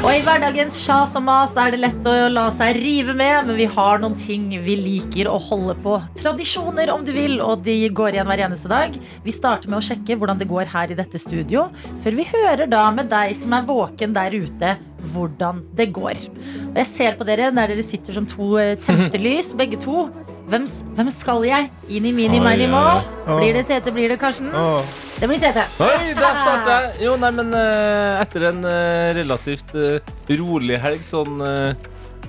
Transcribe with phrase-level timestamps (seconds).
[0.00, 3.58] Og i hverdagens sjas og mas er det lett å la seg rive med, men
[3.58, 5.98] vi har noen ting vi liker å holde på.
[6.18, 8.96] Tradisjoner, om du vil, og de går igjen hver eneste dag.
[9.26, 11.68] Vi starter med å sjekke hvordan det går her i dette studio,
[12.02, 14.74] før vi hører da med deg som er våken der ute,
[15.12, 16.26] hvordan det går.
[16.70, 20.08] Og jeg ser på dere der dere sitter som to eh, tente lys, begge to.
[20.50, 20.64] Hvem,
[20.96, 21.68] hvem skal jeg?
[21.86, 22.80] Inn i mini mini oi, må.
[22.82, 23.36] oi.
[23.38, 24.48] Blir det Tete, blir det Karsten?
[24.50, 25.62] Det blir Tete.
[25.78, 26.96] Oi, der starta jeg!
[27.04, 30.00] Jo, nei, men uh, etter en uh, relativt uh,
[30.40, 31.44] rolig helg, sånn,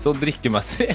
[0.02, 0.92] sånn drikkemessig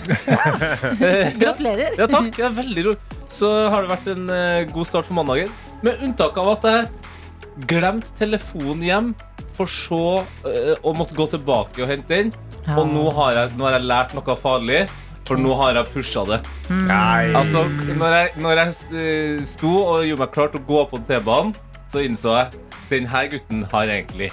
[1.43, 1.97] Gratulerer.
[1.99, 2.31] Ja, takk.
[2.39, 3.19] Er veldig rolig.
[3.33, 4.31] Så har det vært en
[4.71, 5.51] god start på mandagen.
[5.83, 9.11] Med unntak av at jeg glemte telefonen hjem,
[9.57, 12.33] for så å måtte gå tilbake og hente den.
[12.77, 14.85] Og nå har, jeg, nå har jeg lært noe farlig,
[15.27, 16.41] for nå har jeg pusha det.
[16.71, 17.33] Nei.
[17.37, 17.67] Altså,
[17.99, 21.57] når jeg, når jeg eh, sto og gjorde meg klar til å gå på T-banen,
[21.91, 24.29] så innså jeg denne gutten har egentlig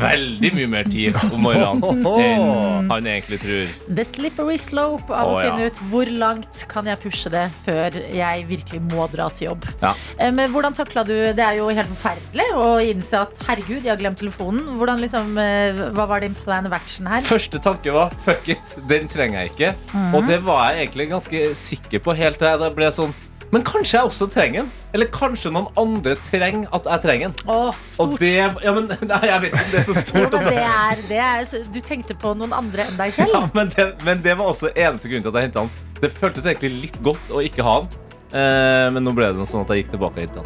[0.00, 3.72] veldig mye mer tid om morgenen enn han egentlig tror.
[3.98, 5.50] The slippery slope av Å, å ja.
[5.54, 9.66] finne ut hvor langt kan jeg pushe det før jeg virkelig må dra til jobb.
[9.82, 9.92] Ja.
[10.18, 13.92] Eh, Men hvordan takla du Det er jo helt forferdelig å innse at herregud, jeg
[13.92, 14.66] har glemt telefonen.
[14.78, 17.20] Hvordan liksom, eh, Hva var din plan of action her?
[17.26, 19.72] Første tanke var fuck it, den trenger jeg ikke.
[19.92, 20.14] Mhm.
[20.16, 23.14] Og det var jeg egentlig ganske sikker på helt til jeg da ble sånn
[23.54, 24.70] Men kanskje jeg også trenger den?
[24.96, 27.50] Eller kanskje noen andre trenger at jeg trenger den?
[27.52, 28.20] Å, Og stort.
[28.20, 28.32] det
[28.64, 30.16] Ja, men nei, jeg vet ikke om det er så Jo, stort.
[30.16, 30.50] men Altså.
[30.50, 33.36] det er, det er, du tenkte på noen andre enn deg selv?
[33.36, 35.70] Ja, men, det, men det var også eneste grunn til at jeg henta den.
[36.02, 38.02] Det føltes egentlig litt godt å ikke ha den.
[38.34, 40.38] Eh, men nå ble det sånn at jeg gikk tilbake hit.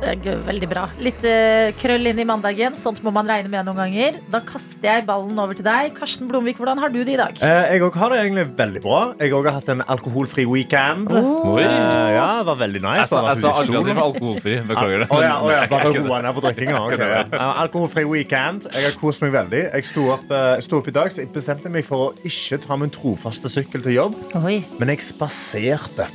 [0.47, 0.85] Veldig bra.
[1.01, 2.77] Litt eh, krøll inn i mandagen.
[2.79, 4.19] Sånt må man regne med noen ganger.
[4.33, 5.95] Da kaster jeg ballen over til deg.
[5.97, 7.41] Karsten Blomvik, hvordan har du det i dag?
[7.41, 9.01] Eh, jeg òg har det egentlig veldig bra.
[9.21, 11.09] Jeg òg har hatt en alkoholfri weekend.
[11.15, 11.57] Oh.
[11.61, 13.07] Eh, ja, det var veldig nice.
[13.07, 14.57] Jeg sa, jeg sa aldri at jeg var alkoholfri.
[14.71, 15.09] Beklager det.
[15.11, 16.79] Oh, ja, oh, ja, bare roa ned på drikkinga.
[16.91, 17.21] Okay, ja.
[17.23, 18.65] Eh, alkoholfri weekend.
[18.73, 19.61] Jeg har kost meg veldig.
[19.69, 22.59] Jeg sto opp, eh, sto opp i dag, så jeg bestemte meg for å ikke
[22.65, 24.17] ta min trofaste sykkel til jobb.
[24.41, 24.57] Oi.
[24.81, 26.09] Men jeg spaserte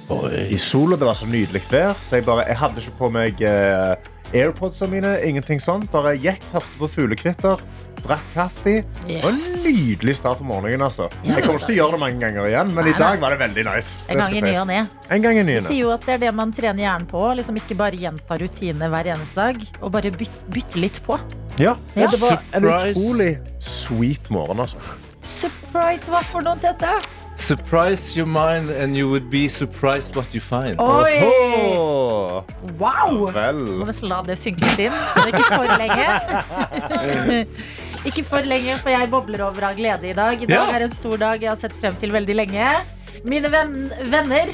[0.52, 1.00] i sola.
[1.00, 1.94] Det var så nydelig vær.
[2.02, 3.96] Så jeg, bare, jeg hadde ikke på meg eh,
[4.34, 5.16] AirPodsene mine.
[5.24, 5.90] Ingenting sånt.
[5.92, 7.62] Bare gikk, hørte på fuglekvitter,
[8.06, 8.84] drakk kaffe.
[9.08, 9.66] Det var en Yes.
[9.66, 10.82] nydelig start på morgenen.
[10.82, 11.10] altså.
[11.24, 13.40] Jeg kommer ikke til å gjøre det mange ganger igjen, men i dag var det
[13.40, 14.04] veldig nice.
[14.10, 14.62] En Det gang i skal ny sies.
[14.62, 14.88] og ne.
[15.10, 15.70] En gang i ny og ne.
[15.70, 17.24] sier jo at det er det man trener hjernen på.
[17.38, 21.20] Liksom ikke bare gjenta rutiner hver eneste dag, og bare byt, bytte litt på.
[21.58, 22.08] Ja, Ja.
[22.08, 23.00] Det var en Surprise.
[23.00, 24.78] utrolig sweet morgen, altså.
[25.26, 26.92] Surprise, hva for noe, Tete?
[27.36, 30.80] Surprise your mind, and you would be surprised what you find.
[30.80, 31.20] Oi!
[31.22, 32.44] Åh,
[32.80, 33.28] Wow!
[33.36, 33.60] vel.
[33.82, 34.96] Må nesten la det synke litt inn.
[35.20, 36.08] er ikke for lenge.
[38.08, 40.42] ikke for lenge, for jeg bobler over av glede i dag.
[40.42, 40.76] I dag Ja.
[40.80, 42.70] er en stor dag jeg har sett frem til veldig lenge.
[43.26, 44.48] Mine venn, venner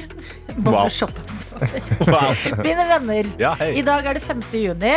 [0.58, 0.64] Wow.
[0.66, 1.38] Bobler såpass.
[2.10, 2.34] Wow.
[2.66, 3.30] Mine venner.
[3.40, 4.42] Ja, I dag er det 5.
[4.58, 4.96] juni,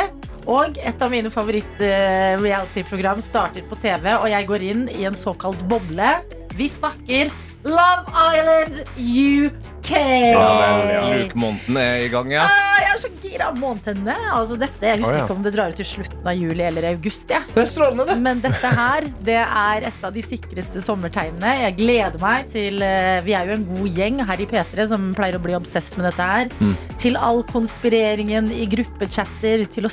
[0.48, 5.60] og et av mine favoritt-reality-program starter på TV, og jeg går inn i en såkalt
[5.68, 6.14] boble.
[6.56, 7.28] Vi snakker
[7.64, 9.90] Love Island UK!
[9.90, 12.42] Ja, vel, Luke Monten er i gang, ja.
[12.44, 14.14] Ah, jeg er så gira av månedene.
[14.32, 15.24] Altså, dette, jeg husker oh, ja.
[15.24, 17.30] ikke om det drar ut til slutten av juli eller august.
[17.32, 17.40] Ja.
[17.48, 18.16] Det er strålende, det.
[18.24, 21.52] Men dette her det er et av de sikreste sommertegnene.
[21.62, 25.06] Jeg gleder meg til eh, Vi er jo en god gjeng her i P3 som
[25.16, 26.52] pleier å bli obsesst med dette her.
[26.60, 26.74] Mm.
[27.00, 29.92] Til all konspireringen i gruppechatter, til å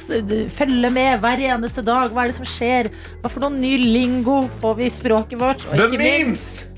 [0.52, 2.12] følge med hver eneste dag.
[2.12, 2.92] Hva er det som skjer?
[3.24, 5.64] Hva for noen ny lingo får vi i språket vårt?
[5.72, 6.71] Og The ikke minst memes!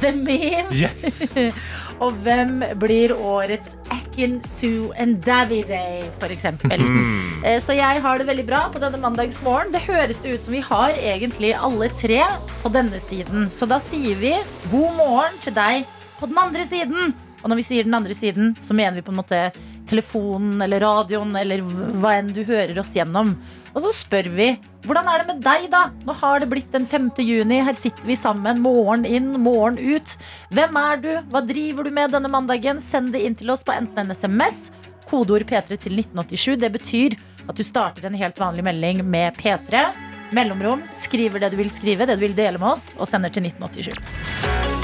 [0.00, 0.74] The memes.
[0.74, 1.32] Yes!
[2.04, 5.80] Og hvem blir årets Akin, Sue and Davide,
[6.20, 6.78] for eksempel.
[6.78, 7.44] Mm.
[7.44, 9.72] Eh, Så jeg har det veldig bra på denne mandagsmorgen.
[9.74, 12.22] Det høres det ut som vi har egentlig alle tre
[12.62, 13.48] på denne siden.
[13.50, 14.34] Så da sier vi
[14.70, 15.86] god morgen til deg
[16.20, 17.14] på den andre siden.
[17.42, 19.42] Og når vi sier den andre siden, så mener vi på en måte
[19.88, 23.34] telefonen eller radioen eller hva enn du hører oss gjennom.
[23.72, 24.48] Og så spør vi
[24.86, 25.82] hvordan er det med deg, da?
[26.06, 27.10] Nå har det blitt den 5.
[27.24, 27.60] juni.
[27.66, 28.62] Her sitter vi sammen.
[28.64, 30.14] Morgen inn, morgen ut.
[30.54, 31.10] Hvem er du?
[31.32, 32.80] Hva driver du med denne mandagen?
[32.82, 34.68] Send det inn til oss på enten en SMS,
[35.08, 36.58] kodeord P3 til 1987.
[36.62, 37.18] Det betyr
[37.48, 39.88] at du starter en helt vanlig melding med P3.
[40.36, 43.48] Mellomrom, skriver det du vil skrive, det du vil dele med oss, og sender til
[43.48, 44.77] 1987.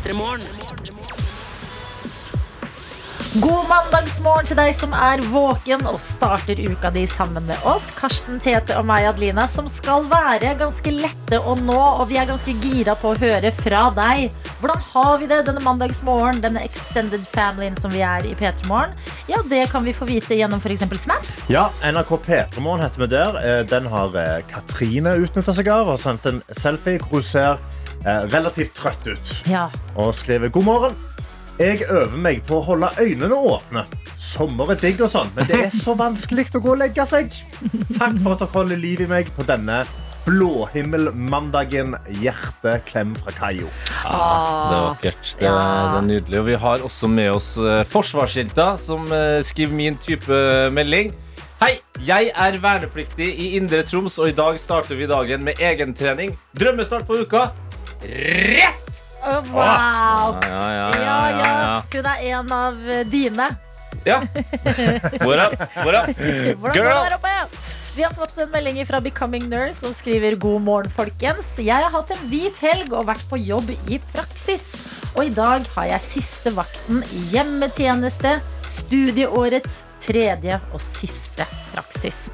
[0.00, 0.40] P3 Morgen.
[3.40, 7.86] God mandagsmorgen til deg som er våken og starter uka di sammen med oss.
[7.94, 11.76] Karsten, Tete og meg, Adelina, som skal være ganske lette å nå.
[12.00, 14.34] Og vi er ganske gira på å høre fra deg.
[14.58, 16.40] Hvordan har vi det denne mandagsmorgen?
[16.42, 18.96] Denne extended familyen som vi er i P3 Morgen?
[19.30, 20.82] Ja, det kan vi få vite gjennom f.eks.
[21.04, 21.28] Snap.
[21.52, 23.38] Ja, NRK P3morgen heter vi der.
[23.44, 27.62] Eh, Den har eh, Katrine utnytta seg av og sendt en selfie hvor hun ser
[28.04, 29.32] relativt trøtt ut.
[29.50, 29.68] Ja.
[29.96, 30.94] Og skriver god morgen.
[31.60, 33.82] Jeg øver meg på å holde øynene åpne.
[34.16, 37.32] Sommer er digg og sånn, men det er så vanskelig å gå og legge seg.
[37.98, 39.82] Takk for at dere holder liv i meg på denne
[40.24, 41.96] blåhimmelmandagen.
[42.22, 43.68] Hjerteklem fra Kayo.
[43.68, 45.32] Det er vakkert.
[45.38, 45.56] Det, Ja.
[45.90, 46.38] det er nydelig.
[46.40, 50.40] Og vi har også med oss uh, forsvarsjenta, som eh, skriver min type
[50.72, 51.12] melding.
[51.60, 56.38] Hei, jeg er vernepliktig i Indre Troms, og i dag starter vi dagen med egentrening.
[56.56, 57.50] Drømmestart på uka.
[58.02, 59.02] Rett!
[59.22, 60.38] Oh, wow!
[60.42, 61.40] Ja, ja, ja.
[61.40, 61.82] Ja.
[61.92, 62.78] Hun er en av
[63.12, 63.48] dine.
[64.08, 64.20] ja.
[65.20, 65.60] What up?
[65.84, 66.16] What up?
[66.16, 67.02] Hvordan går det Girl!
[67.04, 67.34] der oppe?
[67.96, 71.44] Vi har fått en melding fra Becoming Nurse som skriver God morgen, folkens.
[71.58, 74.62] Jeg har hatt en hvit helg og vært på jobb i praksis.
[75.18, 78.38] Og i dag har jeg siste vakten i hjemmetjeneste.
[78.70, 81.44] Studieårets tredje og siste
[81.74, 82.28] praksis.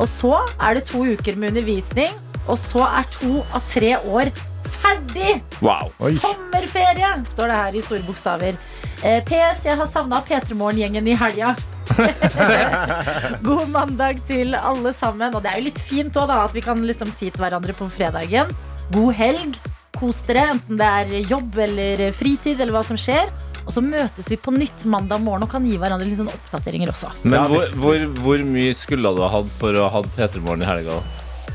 [0.00, 2.16] Og så er det to uker med undervisning,
[2.48, 4.32] og så er to av tre år
[4.82, 5.36] ferdig.
[5.62, 5.92] Wow.
[5.98, 8.58] Sommerferie, står det her i store bokstaver.
[9.02, 11.54] Eh, PS, jeg har savna P3 Morgen-gjengen i helga.
[13.46, 15.34] God mandag til alle sammen.
[15.34, 17.76] Og det er jo litt fint også, da, at vi kan liksom si til hverandre
[17.76, 18.52] på fredagen
[18.92, 19.56] god helg.
[19.92, 23.30] Kos dere, enten det er jobb eller fritid eller hva som skjer.
[23.62, 26.90] Og så møtes vi på nytt mandag morgen og kan gi hverandre litt sånn oppdateringer
[26.90, 27.12] også.
[27.22, 30.64] Men hvor, hvor, hvor mye skulle du ha hatt for å ha hatt P3 Morgen
[30.64, 30.98] i helga?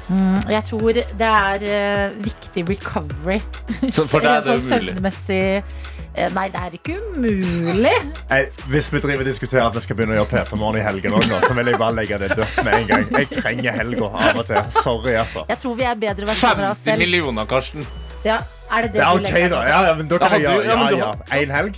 [0.09, 3.39] Mm, jeg tror det er uh, viktig recovery.
[3.92, 4.94] Så for deg er det Sånn umulig?
[4.95, 5.42] Søvnmessig
[6.15, 7.94] eh, Nei, det er ikke umulig.
[8.31, 11.27] Jeg, hvis vi driver diskuterer at vi skal begynne å gjøre P3morgen i helgen òg,
[11.44, 13.06] så vil jeg bare legge det dødt med en gang.
[13.19, 14.63] Jeg trenger helga av og til.
[14.80, 15.44] Sorry, altså.
[15.51, 17.86] Jeg tror vi er bedre versjoner av oss 50 millioner, Karsten.
[18.25, 18.39] Ja,
[18.71, 19.62] er det det Det er du OK, legger da.
[19.68, 21.42] Ja, ja, men da kan jeg gjøre ja, ja, ja.
[21.42, 21.77] En helg?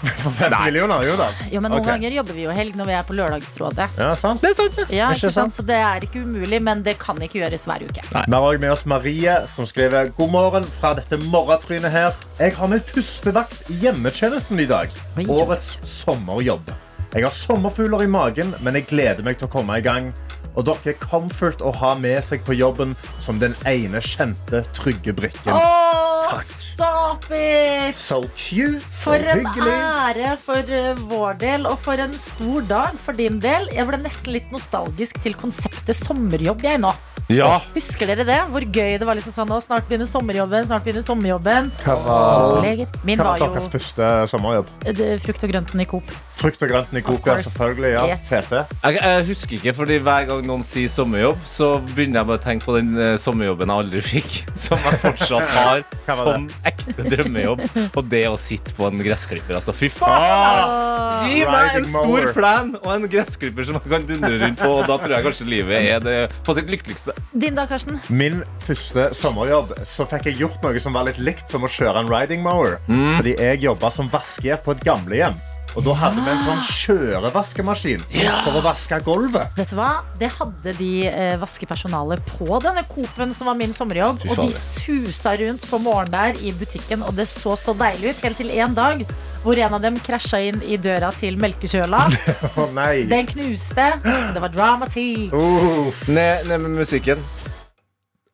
[0.00, 1.02] For 50 millioner?
[1.04, 1.26] Jo da.
[1.52, 1.88] Jo, men noen Ok.
[1.90, 3.88] ganger jobber vi jo helg når vi er på Lørdagsrådet.
[4.00, 4.40] Ja, sant?
[4.40, 4.86] Det er sant, ja.
[4.96, 5.54] Ja, Ikke ikke sant?
[5.58, 8.00] Så det er ikke umulig, men det kan ikke gjøres hver uke.
[8.00, 12.14] Vi har også med oss Marie, som skriver God morgen fra dette morgentrynet her.
[12.38, 14.88] Jeg har min første vakt i hjemmetjenesten i dag.
[15.18, 15.26] Oi.
[15.28, 16.72] Årets sommerjobb.
[17.12, 20.12] Jeg har sommerfugler i magen, men jeg gleder meg til å komme i gang.
[20.56, 25.12] Og dere er comfort å ha med seg på jobben som den ene kjente, trygge
[25.14, 25.52] brikken.
[25.54, 26.40] Åh,
[26.80, 27.96] stop it!
[27.96, 29.74] So cute For og en hyggelig.
[29.76, 33.68] ære for eh, vår del, og for en stor dag for din del.
[33.76, 36.94] Jeg ble nesten litt nostalgisk til konseptet sommerjobb, jeg nå.
[37.30, 37.60] Ja.
[37.74, 38.38] Husker dere det?
[38.50, 41.70] Hvor gøy det var liksom sånn, å, snart begynner sommerjobben, snart begynner sommerjobben.
[41.84, 42.64] Hva var,
[43.06, 44.66] Min hva var var deres jo første sommerjobb?
[44.84, 46.10] eh, det- frukt og grønten i Coop.
[46.40, 47.92] Frukt og grønten i Coop, ja, selvfølgelig.
[47.92, 48.06] Ja.
[48.08, 48.30] Yes.
[48.30, 52.44] Jeg, jeg husker ikke, fordi hver gang noen sier sommerjobb, så begynner jeg bare å
[52.44, 54.38] tenke på den eh, sommerjobben jeg aldri fikk.
[54.64, 57.60] Som jeg fortsatt har som ekte drømmejobb.
[57.96, 59.56] Og det å sitte på en gressklipper.
[59.60, 60.00] Altså, fy Ah!
[60.00, 61.30] faen!
[61.30, 64.70] Gi meg en stor plan og en gressklipper som jeg kan dundre rundt på.
[64.80, 66.16] Og da tror jeg kanskje livet er det
[66.46, 67.14] på sitt lykkeligste.
[67.32, 68.00] Din da, Karsten?
[68.08, 72.02] Min første sommerjobb så fikk jeg gjort noe som var litt likt som å kjøre
[72.02, 72.78] en riding mower.
[72.88, 75.38] Fordi jeg jobba som vaskehjelp på et gamlehjem.
[75.78, 78.00] Og da hadde vi en sånn kjørevaskemaskin
[78.44, 79.52] for å vaske gulvet.
[79.58, 79.90] Vet du hva?
[80.18, 84.18] Det hadde de eh, vaskepersonalet på denne Coop-en som var min sommerjobb.
[84.24, 84.64] Fy Og de fader.
[84.82, 88.24] susa rundt på morgenen der i butikken, og det så så deilig ut.
[88.26, 89.04] Helt til en dag
[89.44, 92.02] hvor en av dem krasja inn i døra til melkekjøla.
[92.60, 93.04] Å nei.
[93.08, 93.86] Den knuste.
[94.34, 95.32] Det var dramatikk.
[95.38, 96.02] Uff.
[96.10, 97.22] Ned, ned med musikken.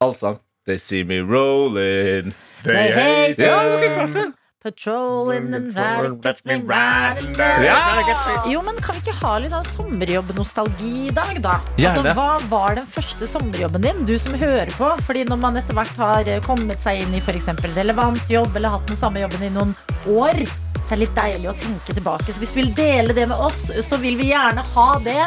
[0.01, 0.41] Allsang.
[0.67, 2.33] They see me rolling.
[2.65, 3.77] They hate Ja, you.
[3.79, 4.33] dere klarte det.
[4.67, 8.51] Patrolling in the night, catch me riding dirty.
[8.51, 11.61] Jo, men Kan vi ikke ha litt sånn sommerjobb-nostalgi i dag, da?
[11.79, 14.03] Altså, hva var den første sommerjobben din?
[14.09, 14.89] Du som hører på.
[15.07, 18.59] Fordi når man etter hvert har eh, kommet seg inn i for eksempel relevant jobb,
[18.59, 19.77] eller hatt den samme jobben i noen
[20.19, 20.43] år,
[20.87, 22.31] så er litt deilig å tenke tilbake.
[22.31, 25.19] Så hvis du vil dele det med oss, så vil vi gjerne ha det.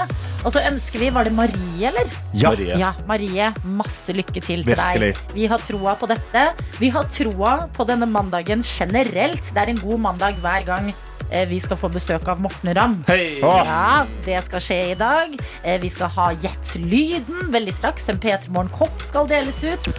[0.47, 2.07] Og så ønsker vi Var det Marie, eller?
[2.33, 2.53] Ja.
[2.53, 2.77] Marie.
[2.79, 5.13] Ja, Marie, masse lykke til til Virkelig.
[5.17, 5.35] deg.
[5.35, 6.45] Vi har troa på dette.
[6.79, 9.43] Vi har troa på denne mandagen generelt.
[9.53, 10.93] Det er en god mandag hver gang
[11.31, 12.95] eh, vi skal få besøk av Morten Ramm.
[13.09, 13.39] Hei!
[13.43, 15.35] Ja, det skal skje i dag.
[15.63, 18.07] Eh, Vi skal ha Gjett lyden veldig straks.
[18.09, 19.91] En P3 Morgen-kopp skal deles ut.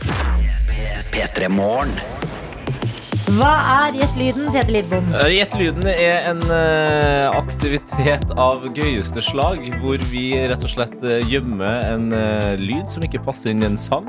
[3.29, 3.51] Hva
[3.87, 5.09] er Gjett lyden, Tete Lidbom?
[5.15, 10.97] Eh, Gjett lyden er en eh, aktivitet av gøyeste slag, hvor vi rett og slett
[11.05, 12.09] eh, gjemmer en
[12.61, 14.09] lyd som ikke passer inn i en sang.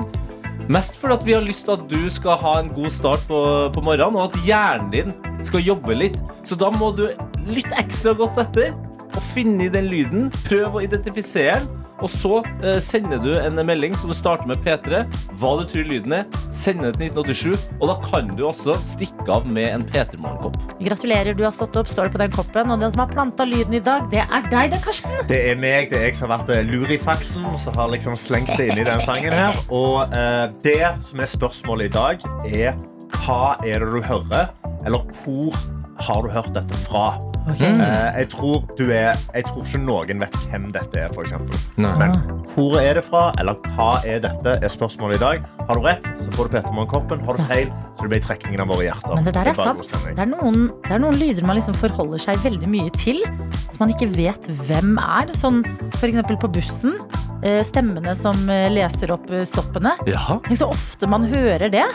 [0.72, 3.42] Mest fordi at vi har lyst til at du skal ha en god start på,
[3.74, 5.14] på morgenen, og at hjernen din
[5.44, 6.18] skal jobbe litt.
[6.48, 7.06] Så da må du
[7.50, 8.72] litt ekstra godt etter
[9.12, 10.30] og finne den lyden.
[10.48, 11.81] Prøv å identifisere den.
[12.02, 15.04] Og så eh, sender du en melding som du starter med P3.
[15.38, 16.40] Hva du tror lyden er.
[16.52, 17.66] sender det til 1987.
[17.78, 20.58] Og da kan du også stikke av med en P3 Morgenkopp.
[20.82, 22.72] Gratulerer, du har stått opp, står det på den koppen.
[22.74, 25.14] Og den som har planta lyden i dag, det er deg, det, Karsten.
[25.30, 28.54] Det er meg, det er jeg som har vært eh, lurifaksen, som har liksom slengt
[28.58, 29.58] det inn i den sangen her.
[29.70, 32.74] Og eh, det som er spørsmålet i dag, er
[33.22, 34.50] hva er det du hører,
[34.82, 35.54] eller hvor
[36.00, 37.18] har du hørt dette fra?
[37.42, 41.32] Eh, jeg, tror du er, jeg tror ikke noen vet hvem dette er, f.eks.
[41.76, 42.14] Men
[42.52, 45.48] hvor er det fra, eller hva er dette, er spørsmålet i dag.
[45.66, 47.24] Har du rett, så får du Peter Morgenkoppen.
[47.26, 49.16] Har du feil, så det blir trekningen av våre hjerter.
[49.18, 50.06] Men det der er bare sant.
[50.06, 53.24] Det er, noen, det er noen lyder man liksom forholder seg veldig mye til,
[53.66, 55.34] som man ikke vet hvem er.
[55.42, 55.64] Sånn
[55.98, 56.22] f.eks.
[56.46, 56.94] på bussen.
[57.42, 59.96] eh, Stemmene som eh, leser opp stoppene.
[60.06, 60.38] Ja.
[60.46, 61.88] Tenk så ofte man hører det.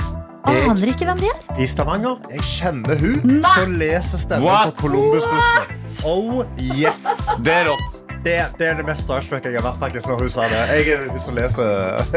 [0.48, 1.38] Jeg- Aner ikke hvem de er.
[1.62, 3.54] I Stavanger, jeg kjenner hun Nei!
[3.56, 4.76] som leser stemmen What?
[4.76, 5.74] på Columbus-bussen.
[6.06, 7.02] Oh, yes!
[7.44, 7.87] Det er rått.
[8.26, 10.62] Det, det er det mest starstruck jeg har vært faktisk når hun sa det.
[10.74, 11.68] Jeg er hun som leser,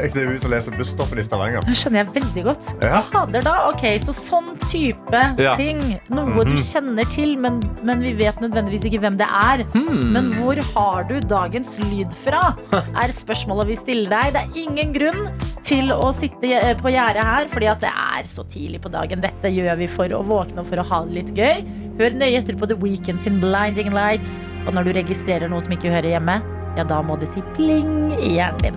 [0.01, 1.65] er leser busstoppen i Stavanger.
[1.69, 2.71] Det skjønner jeg veldig godt.
[2.83, 3.03] Ja.
[3.13, 5.55] Fader da, ok, Så sånn type Ja.
[5.59, 5.81] ting.
[6.11, 9.65] Noe du kjenner til, men, men vi vet nødvendigvis ikke hvem det er.
[9.75, 12.55] Men hvor har du dagens lyd fra?
[13.01, 14.35] Er spørsmålet vi stiller deg.
[14.35, 15.27] Det er ingen grunn
[15.67, 19.23] til å sitte eh, på gjerdet her, fordi at det er så tidlig på dagen.
[19.23, 21.63] Dette gjør vi for å våkne og for å ha det litt gøy.
[22.01, 24.39] Hør nøye etter på The Weekend sin Blinding Lights.
[24.67, 26.41] Og når du registrerer noe som ikke hører hjemme,
[26.79, 28.77] ja, da må det si pling i hjernen din.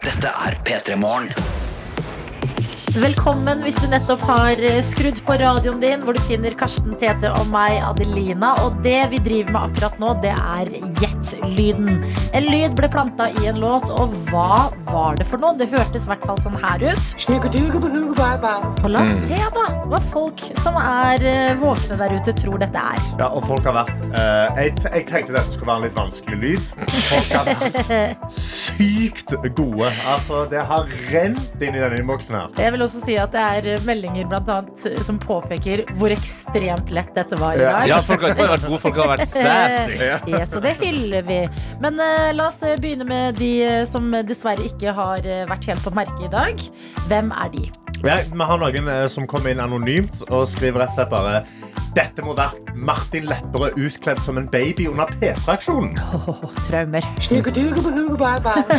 [0.00, 1.59] Dette er P3 Morgen.
[2.90, 7.30] Velkommen hvis du nettopp har eh, skrudd på radioen din, hvor du finner Karsten, Tete
[7.38, 8.50] og meg, Adelina.
[8.64, 12.00] Og det vi driver med akkurat nå, det er jet-lyden.
[12.34, 15.54] En lyd ble planta i en låt, og hva var det for noe?
[15.60, 17.12] Det hørtes i hvert fall sånn her ut.
[18.82, 22.82] Og la oss se, da, hva folk som er eh, våkne der ute, tror dette
[22.90, 22.98] er.
[23.20, 26.40] Ja, og folk har vært uh, jeg, jeg tenkte dette skulle være en litt vanskelig
[26.42, 26.74] lyd.
[27.06, 29.94] Folk har vært sykt gode.
[30.10, 32.50] Altså, det har rent inn i denne innboksen her.
[32.80, 37.10] Vil også si at det er eh, meldinger blant annet, som påpeker hvor ekstremt lett
[37.12, 37.88] dette var i dag.
[37.90, 39.98] Ja, folk har ikke bare vært gode, folk har vært sassy.
[40.32, 41.36] Yes, og det hyller vi.
[41.84, 45.68] Men uh, la oss eh, begynne med de eh, som dessverre ikke har eh, vært
[45.68, 46.64] helt på merket i dag.
[47.12, 47.68] Hvem er de?
[48.00, 51.42] Ja, vi har noen eh, som kommer inn anonymt og skriver rett og slett bare
[51.96, 55.96] dette må være Martin Lepperød utkledd som en baby under P3-aksjonen.
[55.98, 57.06] Åh, traumer.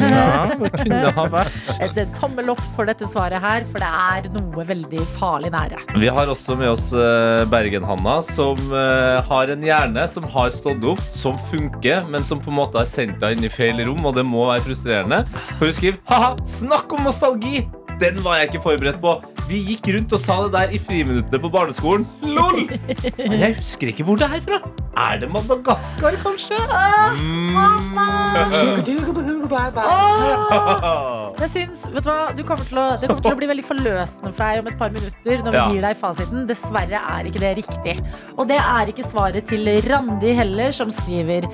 [0.01, 1.57] Ja, det kunne ha vært.
[1.83, 5.81] Et tommel opp for dette svaret her, for det er noe veldig farlig nære.
[5.99, 6.87] Vi har også med oss
[7.51, 12.59] Bergen-Hanna, som har en hjerne som har stått opp, som funker, men som på en
[12.61, 15.23] måte har sendt deg inn i feil rom, og det må være frustrerende.
[15.57, 17.67] For hun skriver haha, snakk om nostalgi!
[18.01, 19.11] Den var jeg ikke forberedt på.
[19.49, 22.05] Vi gikk rundt og sa det der i friminuttene på barneskolen.
[22.23, 22.61] LOL!
[23.17, 24.59] Men jeg husker ikke hvor det er fra.
[25.01, 26.59] Er det Madagaskar, kanskje?
[31.41, 33.65] Jeg syns, vet du hva, du kommer til å, Det kommer til å bli veldig
[33.67, 35.67] forløsende for deg om et par minutter når vi Ja.
[35.73, 36.45] gir deg fasiten.
[36.49, 37.95] Dessverre er ikke det riktig.
[38.37, 41.47] Og det er ikke svaret til Randi heller, som skriver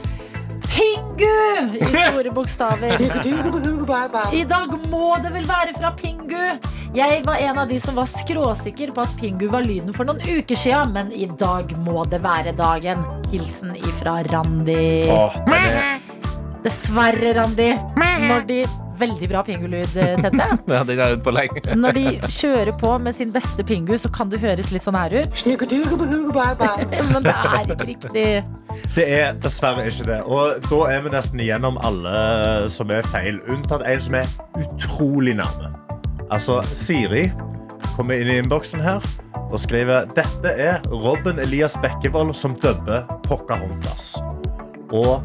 [0.71, 1.77] Pingu!
[1.79, 3.01] I store bokstaver.
[4.33, 6.43] I dag må det vel være fra Pingu.
[6.95, 10.21] Jeg var en av de som var skråsikker på at Pingu var lyden for noen
[10.24, 13.03] uker siden, men i dag må det være dagen.
[13.31, 15.07] Hilsen ifra Randi.
[15.13, 16.00] Åh, er,
[16.65, 17.71] Dessverre, Randi.
[17.97, 18.62] Når de
[18.98, 20.48] Veldig bra pingulyd, eh, Tette.
[20.74, 21.62] Ja, den er på lenge.
[21.84, 25.13] Når de kjører på med sin beste pingu, så kan det høres litt sånn her
[25.13, 25.38] ut.
[27.13, 28.25] Men det er ikke riktig.
[28.96, 30.22] det er dessverre ikke det.
[30.25, 32.16] Og da er vi nesten igjennom alle
[32.72, 35.74] som er feil, unntatt en som er utrolig nærme.
[36.34, 37.30] Altså, Siri
[37.96, 39.04] kommer inn i innboksen her
[39.48, 44.18] og skriver dette er Robin Elias Bekkevold som dubber Pocahontas.
[44.92, 45.24] Og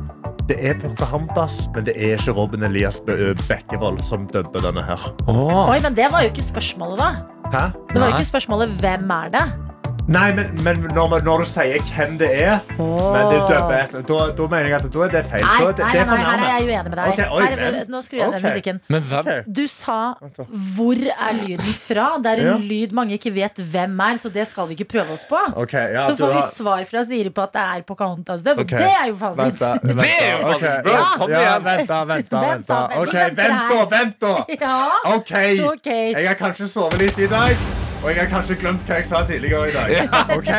[0.48, 5.04] det er Pocahontas, men det er ikke Robin Elias Bø Bekkevold som dubber denne her.
[5.26, 5.70] Oh.
[5.70, 7.10] Oi, men det var jo ikke spørsmålet, da.
[7.52, 7.66] Hæ?
[7.92, 9.71] Det var jo ikke spørsmålet 'hvem er det'?
[10.10, 14.46] Nei, men, men når, når du sier hvem det er, men det et, da, da
[14.50, 15.44] mener jeg at da er det feil.
[15.46, 17.12] Nei, Da nei, det nei, er for nei, her er jeg uenig med deg.
[17.12, 18.48] Okay, oi, Her, nå skrur jeg ned okay.
[18.48, 18.80] musikken.
[18.92, 19.30] Men hvem?
[19.46, 22.08] Du sa 'hvor er lyden fra'?
[22.22, 22.56] Det er en Ja.
[22.72, 25.38] lyd mange ikke vet hvem er, så det skal vi ikke prøve oss på.
[25.62, 28.58] Okay, ja, så får vi har- svar fra Siri på at det er Pocahontas døv.
[28.58, 28.68] Ok.
[28.74, 29.38] Det er jo fasit.
[29.38, 30.48] Vent da, vent Det er jo
[30.82, 31.04] da.
[31.16, 31.62] Kom igjen.
[31.64, 32.40] Vent da, vent da.
[32.40, 32.86] Vent Vent da, da.
[32.88, 34.34] vent, Ok, vent da, vent da.
[34.60, 35.60] Ja, Okay.
[35.60, 35.86] ok.
[35.86, 37.56] jeg har kanskje sovet litt i dag,
[38.02, 39.88] og jeg har kanskje glemt hva jeg sa tidligere i dag.
[40.38, 40.50] Ok,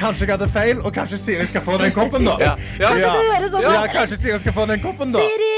[0.00, 2.36] Kanskje jeg hadde feil, og kanskje Siri skal få den koppen, da.
[2.40, 2.54] Ja.
[2.80, 2.90] Ja.
[2.90, 5.18] Kanskje det høres sånn Ja, kanskje Siri skal få den koppen, da.
[5.24, 5.54] Siri!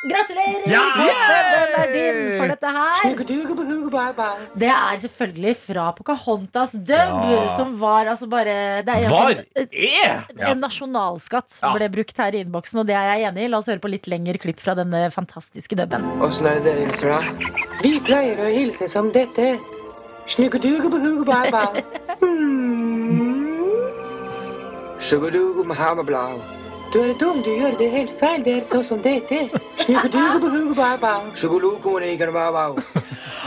[0.00, 0.62] Gratulerer!
[0.64, 3.00] Den er din for dette her.
[4.62, 7.42] Det er selvfølgelig fra Pocahontas dub, Ja.
[7.58, 8.54] som var altså bare
[8.86, 9.34] det er en Var?
[9.34, 10.24] sånn- Er?
[10.50, 11.74] En nasjonalskatt som Ja.
[11.76, 13.48] ble brukt her i innboksen, og det er jeg enig i.
[13.48, 16.02] La oss høre på litt lengre klipp fra denne fantastiske dubben.
[16.20, 17.20] Åssen er det dere hilser, da?
[17.82, 19.58] Vi pleier å hilse som dette.
[26.92, 28.44] Du er dum, du gjør det helt feil.
[28.46, 29.40] Det er sånn som dette.
[29.82, 31.16] Snuggedugebuhugebaba.
[31.34, 32.78] Shugulukumoniganababau.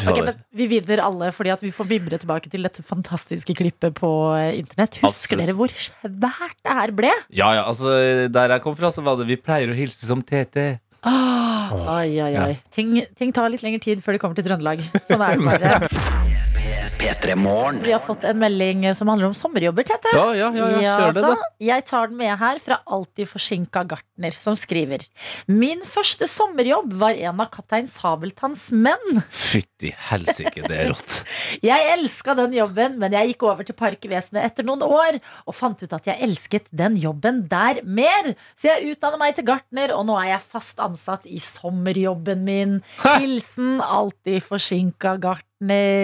[0.04, 3.94] Ok, men Vi vinner alle fordi at vi får mimre tilbake til dette fantastiske klippet
[3.96, 4.98] på eh, internett.
[5.00, 5.44] Husker Absolutt.
[5.46, 7.12] dere hvor svært det her ble?
[7.32, 7.94] Ja, ja, altså
[8.28, 10.74] Der jeg kom fra, så var det Vi pleier å hilse som TT.
[11.08, 12.52] Oi, oi, oi.
[12.76, 14.84] Ting, ting tar litt lengre tid før de kommer til Trøndelag.
[15.08, 16.44] Sånn er det bare.
[17.00, 17.80] P3 Morgen.
[17.84, 20.12] Vi har fått en melding som handler om sommerjobber, Tete.
[20.16, 21.48] Ja, ja, ja, ja, kjør det, da.
[21.64, 25.04] Jeg tar den med her fra Alltid forsinka gartner, som skriver
[25.52, 29.22] Min første sommerjobb var en av kaptein Sabeltanns menn.
[29.34, 31.18] Fytti helsike, det er rått.
[31.70, 35.80] Jeg elska den jobben, men jeg gikk over til Parkvesenet etter noen år og fant
[35.84, 38.32] ut at jeg elsket den jobben der mer.
[38.58, 42.78] Så jeg utdanna meg til gartner, og nå er jeg fast ansatt i sommerjobben min.
[43.04, 45.50] Hilsen alltid forsinka gartner.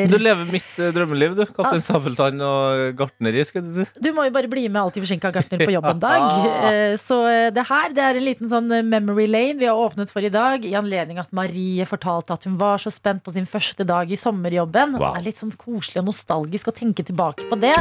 [0.09, 1.43] Du lever mitt eh, drømmeliv, du.
[1.47, 1.95] Kaptein Altså.
[1.95, 3.43] Sabeltann og gartneri.
[3.47, 3.81] Skal du.
[3.99, 6.27] Du må jo bare bli med alltid forsinka gartner på jobb en dag.
[6.69, 9.77] Eh, Så eh, det her det er en liten sånn eh, memory lane vi har
[9.79, 10.65] åpnet for i dag.
[10.65, 14.19] I anledning at Marie fortalte at hun var så spent på sin første dag i
[14.19, 14.97] sommerjobben.
[14.99, 15.15] Wow.
[15.15, 17.75] Det er litt sånn koselig og nostalgisk å tenke tilbake på det.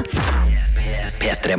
[1.18, 1.58] P3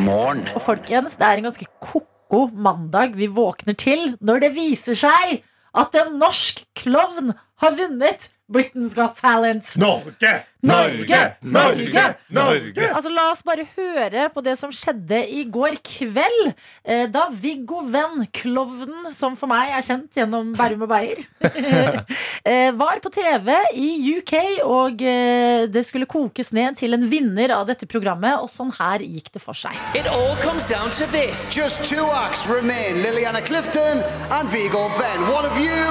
[0.56, 5.40] Og folkens, det er en ganske ko-ko mandag vi våkner til når det viser seg
[5.78, 9.76] at en norsk klovn har vunnet Britain's Got Talent.
[9.78, 10.32] Norge!
[10.62, 11.20] Norge!
[11.42, 12.04] Norge!
[12.28, 12.88] Norge!
[12.92, 16.50] Altså, la oss bare høre på det som skjedde i går kveld.
[16.84, 21.22] Eh, da Viggo Venn, klovnen som for meg er kjent gjennom Bærum og Beyer,
[22.50, 23.88] eh, var på TV i
[24.18, 24.34] UK,
[24.66, 29.06] og eh, det skulle kokes ned til en vinner av dette programmet, og sånn her
[29.06, 29.78] gikk det for seg.
[29.96, 31.54] It all comes down to this.
[31.56, 34.04] Just two acts remain Liliana Clifton
[34.34, 35.30] and Viggo Venn.
[35.30, 35.86] One of you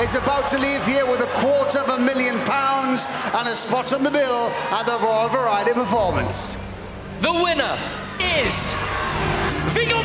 [0.00, 3.92] is about to leave here with a quarter of a million pounds and a spot
[3.92, 6.56] on the bill at the Royal Variety Performance.
[7.20, 7.78] The winner
[8.20, 8.74] is
[9.74, 10.02] Viggo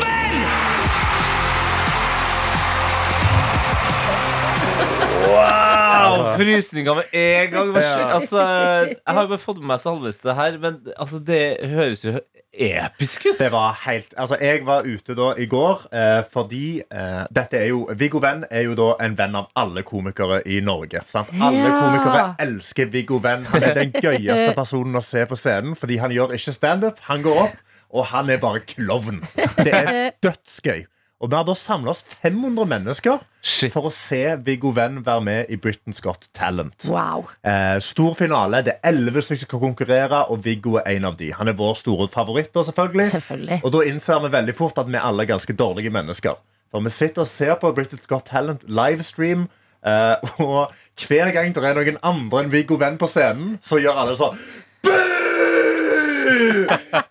[5.30, 6.36] Wow!
[6.40, 7.72] Frysninger med en gang.
[7.76, 8.10] Hva skjer?
[8.16, 8.44] Altså,
[8.90, 12.14] jeg har jo bare fått med meg halvveis det her, men altså, det høres jo
[12.60, 13.36] episk ut.
[13.40, 17.68] Det var helt Altså, jeg var ute da i går eh, fordi eh, dette er
[17.70, 21.04] jo Viggo Venn er jo da en venn av alle komikere i Norge.
[21.08, 21.30] Sant?
[21.38, 21.76] Alle Ja.
[21.78, 23.46] komikere elsker Viggo Venn.
[23.54, 27.00] Han er den gøyeste personen å se på scenen fordi han gjør ikke standup.
[27.12, 27.60] Han går opp,
[27.94, 29.22] og han er bare klovn.
[29.62, 29.94] Det er
[30.26, 30.88] dødsgøy.
[31.20, 33.74] Og vi har da samla oss 500 mennesker Shit.
[33.74, 36.86] for å se Viggo Venn være med i Britain's Got Talent.
[36.88, 37.28] Wow.
[37.44, 38.62] Eh, stor finale.
[38.64, 41.34] Det er elleve stykker som skal konkurrere, og Viggo er en av de.
[41.36, 42.54] Han er vår store favoritt.
[42.56, 43.10] selvfølgelig.
[43.12, 43.60] Selvfølgelig.
[43.64, 46.40] Og da innser vi veldig fort at vi alle er ganske dårlige mennesker.
[46.72, 49.50] For vi sitter og ser på Britain's Got Talent livestream,
[49.86, 50.16] eh,
[50.48, 50.72] og
[51.04, 54.40] hver gang det er noen andre enn Viggo Venn på scenen, så gjør alle sånn
[54.88, 54.96] «Boo!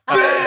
[0.09, 0.38] Boo!»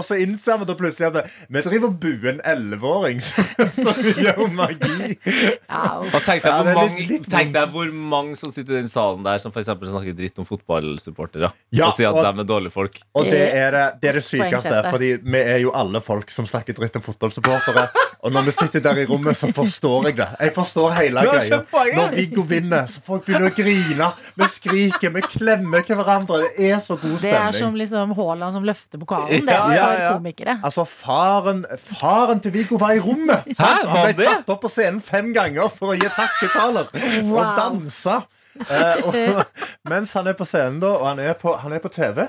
[0.00, 4.46] Og så innser vi da plutselig at vi driver og buer en elleveåring som gjør
[4.56, 5.16] magi.
[5.20, 9.26] Og tenk deg, hvor mange, litt tenk deg hvor mange som sitter i den salen
[9.26, 11.52] der som for snakker dritt om fotballsupportere.
[11.76, 13.00] Ja, og sier at og- de er dårlige folk.
[13.14, 14.76] Og det er det, det, er det sykeste.
[14.90, 17.88] Fordi vi er jo alle folk som snakker dritt om fotballsupportere.
[18.20, 20.26] Og når vi sitter der i rommet, så forstår jeg det.
[20.40, 21.60] Jeg forstår hele greia.
[21.72, 24.08] Når Viggo vinner, så folk begynner å grine.
[24.36, 26.42] Vi skriker, vi klemmer hverandre.
[26.44, 27.30] Det er så god stemning.
[27.30, 29.46] Det er som liksom Haaland som løfter pokalen.
[29.46, 30.10] Det er ja, for ja.
[30.18, 30.58] komikere.
[30.68, 33.48] Altså, faren, faren til Viggo var i rommet.
[33.56, 36.92] Hæ, Han ble satt tatt opp på scenen fem ganger for å gi takketaler.
[37.24, 37.32] Wow.
[37.40, 38.20] Og danse.
[38.60, 39.56] Eh, og,
[39.90, 42.26] mens han er på scenen, da, og han er på, han er på TV.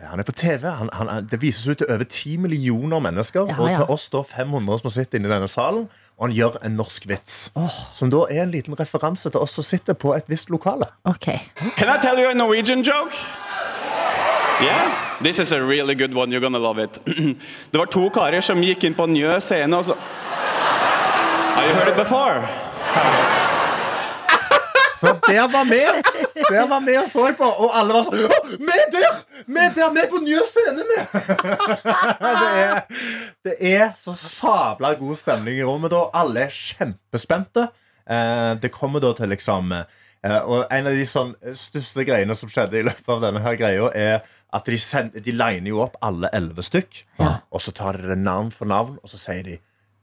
[0.00, 3.46] Eh, Han er på TV, han, han, Det vises ut til over 10 millioner mennesker.
[3.48, 5.88] Ja, Og til oss da 500 som sitter inne i denne salen.
[6.18, 7.50] Og han gjør en norsk vits.
[7.92, 10.86] Som da er en liten referanse til oss som sitter på et visst lokale.
[11.04, 11.38] Okay.
[11.76, 13.16] Can I tell you a Norwegian joke?
[14.62, 14.92] Yeah?
[15.22, 17.00] This is a really good one, you're gonna love it.
[17.72, 19.96] Det var to karer som gikk inn på Njø scene og så
[21.56, 23.31] Have you heard it before?
[25.02, 25.80] Så der var vi!
[26.48, 29.16] Der var vi og så på, og alle var sånn «Å, Vi er der!
[29.46, 29.90] Vi er der!
[29.96, 30.98] Vi er på Njø scene, vi!
[32.22, 32.78] det, er,
[33.48, 36.04] det er så sabla god stemning i rommet da.
[36.22, 37.66] Alle er kjempespente.
[38.06, 39.74] Eh, det kommer da til liksom
[40.22, 43.88] Og en av de sånn største greiene som skjedde i løpet av denne her greia,
[43.90, 44.20] er
[44.54, 47.00] at de, send, de liner jo opp alle elleve stykk,
[47.50, 49.56] og så tar de det navn for navn, og så sier de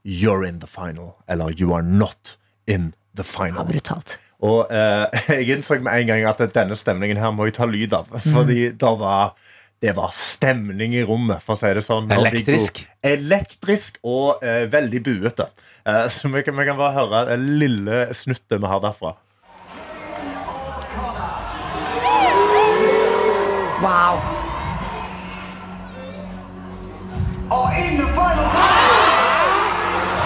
[0.04, 2.34] You're in the final, eller You are not
[2.68, 3.64] in the Ja, final.
[3.70, 4.18] brutalt.
[4.40, 7.94] Og eh, jeg innså med en gang at denne stemningen her må jeg ta lyd
[7.96, 8.10] av.
[8.24, 9.34] Fordi det var,
[9.82, 12.10] det var stemning i rommet, for å si det sånn.
[12.16, 12.84] Elektrisk.
[13.04, 15.50] Elektrisk og eh, veldig buete.
[15.84, 19.16] Eh, så vi kan, vi kan bare høre det lille snuttet vi har derfra.
[23.80, 24.20] Wow.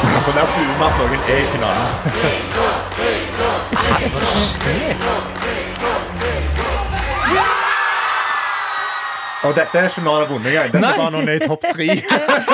[0.05, 3.23] Altså, der vi at noen er i finalen.
[3.75, 4.11] はい、
[4.61, 5.64] て。
[9.45, 10.71] Og dette er ikke når han har vunnet engang.
[10.73, 11.89] Dette er bare noen i topp tre.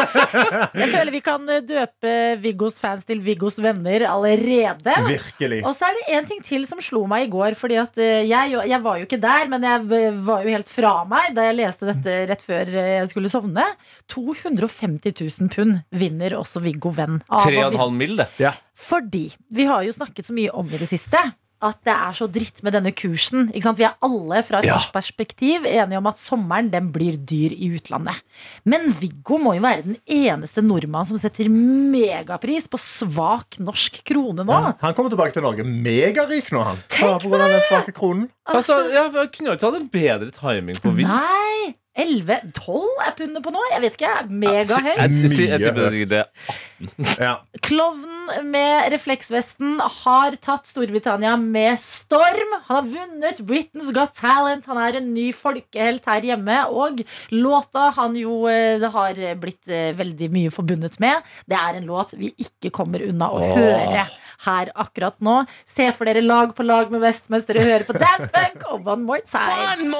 [0.80, 4.94] Jeg føler vi kan eh, døpe Viggos fans til Viggos venner allerede.
[5.06, 5.60] Virkelig.
[5.66, 7.54] Og så er det en ting til som slo meg i går.
[7.60, 9.86] Fordi at eh, jeg, jeg var jo ikke der, men jeg
[10.26, 13.66] var jo helt fra meg da jeg leste dette rett før eh, jeg skulle sovne.
[14.10, 17.20] 250 000 pund vinner også Viggo Venn.
[17.30, 18.50] av å vis- 3,5 mill., det.
[18.80, 21.20] Fordi vi har jo snakket så mye om i det siste
[21.62, 23.48] at det er så dritt med denne kursen.
[23.52, 23.78] Ikke sant?
[23.80, 24.78] Vi er alle fra et Ja.
[24.94, 28.16] perspektiv enige om at sommeren den blir dyr i utlandet.
[28.64, 34.44] Men Viggo må jo være den eneste nordmann som setter megapris på svak norsk krone
[34.46, 34.60] nå.
[34.80, 36.80] Han kommer tilbake til Norge megarik nå, han.
[36.88, 38.28] Tenk på den svake kronen.
[38.50, 41.08] Altså, ja, vi kunne jo ikke hatt en bedre timing på vinn.
[41.08, 41.74] Nei!
[41.98, 43.62] 11-12 er pundet på nå?
[43.72, 44.12] Jeg vet ikke.
[44.30, 45.00] Megahøyt.
[45.00, 47.40] jeg, jeg tipper det er.
[47.66, 52.54] Klovnen med refleksvesten har tatt Storbritannia med storm.
[52.68, 54.68] Han har vunnet Britain's Got Talent.
[54.70, 56.60] Han er en ny folkehelt her hjemme.
[56.70, 57.02] Og
[57.34, 62.14] låta han jo Det har blitt eh, veldig mye forbundet med, det er en låt
[62.18, 63.56] vi ikke kommer unna å Åh.
[63.58, 64.04] høre
[64.46, 65.40] her akkurat nå.
[65.68, 69.04] Se for dere lag på lag med Vestmester og hører på Daft Punk og One
[69.04, 69.90] More Time.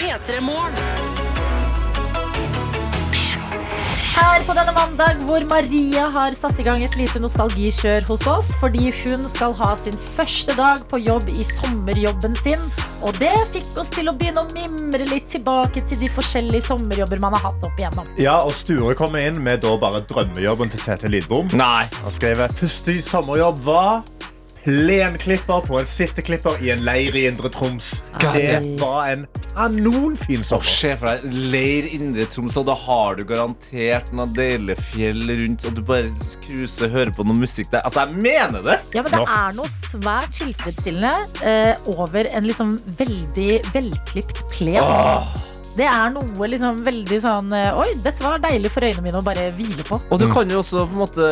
[0.00, 1.19] P3 Morgen.
[4.20, 8.50] Her på denne mandag hvor Maria har satt i gang et lite nostalgikjør hos oss
[8.60, 12.60] fordi hun skal ha sin første dag på jobb i sommerjobben sin.
[13.00, 17.22] Og det fikk oss til å begynne å mimre litt tilbake til de forskjellige sommerjobber
[17.24, 18.12] man har hatt opp igjennom.
[18.20, 21.48] ja, og Sture kommer inn med da bare drømmejobben til Tete Lidbom.
[21.56, 21.86] Nei.
[22.04, 24.02] Han skriver første sommerjobb var
[24.70, 27.88] plenklipper på en sitteklipper i en leir i Indre Troms.
[28.20, 30.62] Det var en kanonfin sommer.
[30.62, 30.70] sommer.
[30.70, 35.66] Se for deg leir Indre Troms, og da har du garantert noen deilige fjell rundt,
[35.66, 36.12] og du bare
[36.44, 37.84] cruiser, hører på noe musikk der.
[37.84, 38.78] Altså, jeg mener det!
[38.94, 44.78] Ja, men Det er noe svært tilfredsstillende eh, over en liksom veldig velklipt plen.
[45.70, 49.22] Det er noe liksom veldig sånn eh, Oi, dette var deilig for øynene mine å
[49.24, 50.00] bare hvile på.
[50.10, 51.28] Og du kan jo også på en måte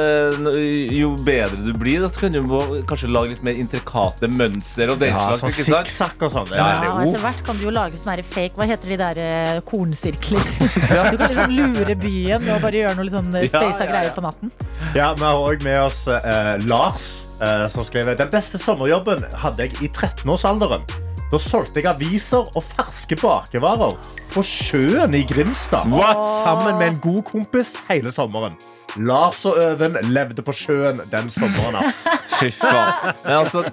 [0.95, 4.93] Jo bedre du blir, da, så kan du må- kanskje lage litt mer intrikate mønster
[4.95, 5.43] og den Ja, slags.
[5.43, 5.91] sånn ikke sant?
[5.91, 6.53] sikksakk og sånn.
[6.55, 6.69] Ja,
[7.03, 10.47] etter hvert kan du jo lage sånne fake Hva heter de der eh, kornsirkler?
[11.11, 13.83] Du kan liksom lure byen med å bare gjøre noe litt sånn eh, Ja, spasa
[13.83, 13.91] ja, ja.
[13.91, 14.55] greier på natten.
[14.95, 17.09] Ja, Vi har òg med oss eh, Lars,
[17.43, 20.87] eh, som skrev Den beste sommerjobben hadde jeg i 13-årsalderen.
[21.29, 23.99] Da solgte jeg aviser og ferske bakevarer
[24.33, 25.91] på sjøen i Grimstad.
[25.93, 26.23] What?
[26.47, 28.57] Sammen med en god kompis hele sommeren.
[28.97, 31.77] Lars og Øven levde på sjøen den sommeren.
[31.83, 32.07] ass.
[32.39, 33.13] Fy faen.
[33.27, 33.65] Men altså,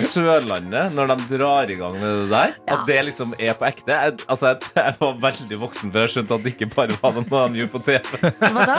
[0.00, 3.92] Sørlandet, når de drar i gang med det der, at det liksom er på ekte
[3.92, 7.18] jeg, altså, jeg, jeg var veldig voksen før jeg skjønte at det ikke bare var
[7.18, 8.32] noe de gjorde på TV.
[8.40, 8.78] Hva da?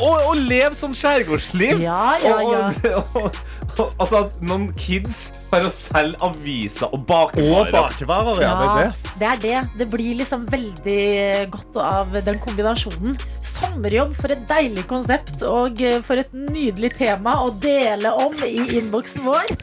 [0.00, 1.84] Å å leve sånn skjærgårdsliv!
[1.84, 2.64] Ja, ja, ja.
[2.72, 3.44] Og, og, og,
[4.00, 7.72] altså at noen kids bare selger aviser og Og bakevarer.
[7.72, 8.52] bakevarer, ja.
[8.58, 9.14] Det er det.
[9.20, 9.78] det er det.
[9.78, 13.18] Det blir liksom veldig godt av den kombinasjonen.
[13.54, 18.78] Sommerjobb for et deilig konsept og eh, for et nydelig tema å dele om i
[18.80, 19.54] innboksen vår.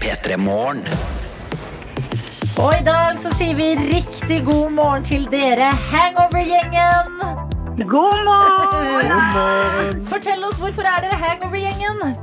[0.00, 0.36] P3
[2.60, 7.20] Og i dag så sier vi riktig god morgen til dere, Hangover-gjengen.
[7.88, 10.02] God morgen!
[10.10, 12.16] Fortell oss hvorfor er dere Hangover-gjengen?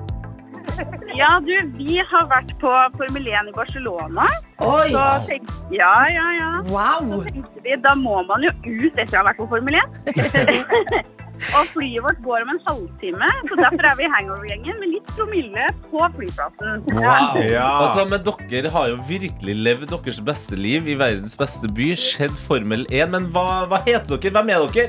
[1.18, 4.28] Ja, du, vi har vært på Formel 1 i Barcelona.
[4.62, 6.50] Oi, Så tenkte, ja, ja, ja.
[6.70, 7.02] wow.
[7.24, 11.14] Så tenkte vi, da må man jo ut etter å ha vært på Formel 1.
[11.38, 15.68] Og flyet vårt går om en halvtime, så derfor er vi hangover-gjengen med litt promille
[15.92, 16.86] på flyplassen.
[16.98, 17.38] Wow.
[17.58, 17.68] Ja.
[17.84, 21.92] Altså, men dere har jo virkelig levd deres beste liv i verdens beste by.
[21.98, 23.14] Skjedd Formel 1.
[23.14, 24.34] Men hva, hva heter dere?
[24.40, 24.88] Hvem er dere?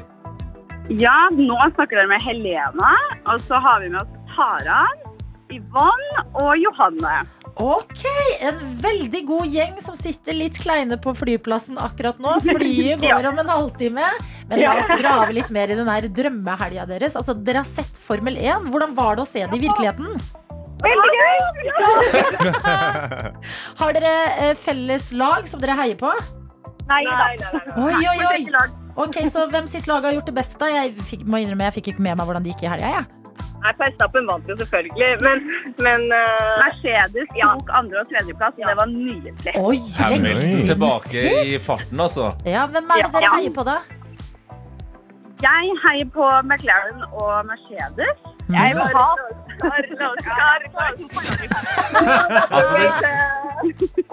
[0.88, 2.94] Ja, nå snakker dere med Helena,
[3.28, 5.02] og så har vi med oss Taran,
[5.52, 7.12] Yvonne og Johanne.
[7.58, 8.02] Ok,
[8.44, 12.36] en veldig god gjeng som sitter litt kleine på flyplassen akkurat nå.
[12.44, 14.10] Flyet går om en halvtime.
[14.50, 17.16] Men la oss grave litt mer i den her drømmehelga deres.
[17.18, 18.68] Altså, dere har sett Formel 1.
[18.70, 20.20] Hvordan var det å se det i virkeligheten?
[20.78, 21.38] Veldig gøy!
[23.80, 26.12] Har dere eh, felles lag som dere heier på?
[26.88, 27.50] Nei da.
[27.82, 28.38] Oi, oi, oi.
[28.98, 30.54] Ok, Så hvem sitt lag har gjort det best?
[30.60, 30.70] da?
[30.70, 32.94] Jeg fikk, må innrømme, jeg fikk ikke med meg hvordan det gikk i helga.
[32.94, 33.17] jeg.
[33.62, 35.36] Nei, Verstappen vant jo selvfølgelig, men,
[35.86, 39.54] men uh, Mercedes tok andre- og tredjeplass, og det var nydelig.
[39.58, 42.24] Oi, Hamilton lenge tilbake i farten, altså.
[42.46, 43.32] Ja, Hvem er det dere Ja.
[43.36, 43.76] heier på, da?
[45.42, 48.18] Jeg heier på McLaren og Mercedes.
[48.48, 49.08] Jeg vil ha
[52.56, 52.92] Altså, den,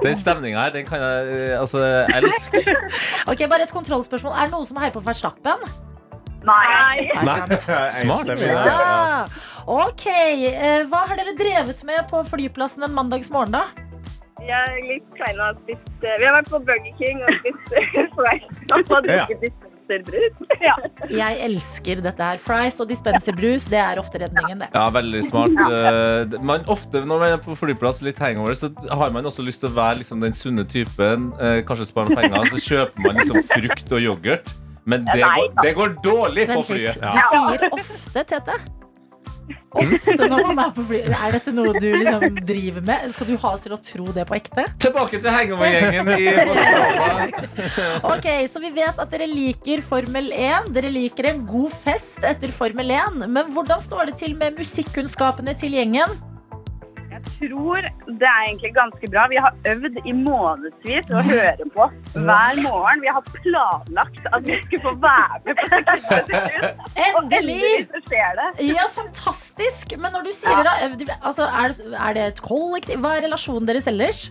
[0.06, 1.80] den stemninga her, den kan jeg eh, altså,
[2.18, 2.58] elske.
[3.32, 4.34] Ok, Bare et kontrollspørsmål.
[4.34, 5.66] Er det noen som heier på Verstappen?
[6.46, 7.10] Nei.
[8.02, 8.30] Smart.
[8.30, 8.64] Enstemmig, ja.
[8.70, 9.26] Ja.
[9.66, 13.66] Ok, eh, Hva har dere drevet med på flyplassen en mandagsmorgen, da?
[14.46, 17.40] Jeg er litt klein og har spist eh, Vi har vært på Burger King og
[17.40, 20.44] spist eh, fries og drukket dispenserbrus.
[20.66, 20.76] Ja.
[21.10, 22.40] Jeg elsker dette her.
[22.42, 24.70] Fries og dispenserbrus, det er ofte redningen, det.
[24.74, 25.58] Ja, veldig smart.
[26.42, 29.70] Man, ofte når man er på flyplass litt hangover, så har man også lyst til
[29.70, 31.32] å være liksom, den sunne typen.
[31.42, 32.54] Eh, kanskje spare noen penger.
[32.54, 34.54] Så kjøper man liksom frukt og yoghurt.
[34.86, 37.00] Men det går, det går dårlig på flyet.
[37.02, 38.58] Du sier ofte, Tete.
[39.76, 41.10] Ofte når man er på flyet.
[41.14, 43.10] Er dette noe du liksom driver med?
[43.14, 44.66] Skal du ha oss til å tro det på ekte?
[44.82, 47.44] Tilbake til hangover-gjengen i Barcelona.
[48.14, 50.72] Ok, Så vi vet at dere liker Formel 1.
[50.76, 53.26] Dere liker en god fest etter Formel 1.
[53.26, 56.16] Men hvordan står det til med musikkunnskapene til gjengen?
[57.36, 59.26] Tror det er egentlig ganske bra.
[59.32, 63.02] Vi har øvd i månedsvis å høre på hver morgen.
[63.04, 66.72] Vi har planlagt at vi skulle få være med på Sekundene
[67.10, 67.88] Endelig!
[67.92, 68.48] så skjer det.
[68.70, 69.98] Ja, fantastisk!
[70.00, 73.00] Men når du sier dere har øvd altså, er, det, er det et kollektiv?
[73.04, 74.26] Hva er relasjonen deres ellers?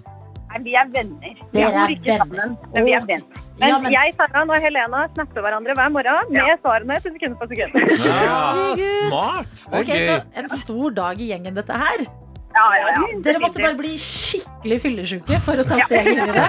[0.54, 1.38] Nei, vi er venner.
[1.50, 3.40] Vi bor ikke sammen, men vi er venner.
[3.59, 7.37] Men, Ja, men- jeg, Sara og Helena snapper hverandre hver morgen med svarene til sekund
[7.38, 7.70] for sekund.
[8.02, 8.74] Ja,
[9.07, 9.52] smart.
[9.70, 10.22] Det er Så gøy.
[10.42, 12.07] en stor dag i gjengen, dette her.
[12.54, 13.06] Ja, ja, ja.
[13.24, 16.44] Dere måtte bare bli skikkelig fyllesyke for å ta steget inn i det.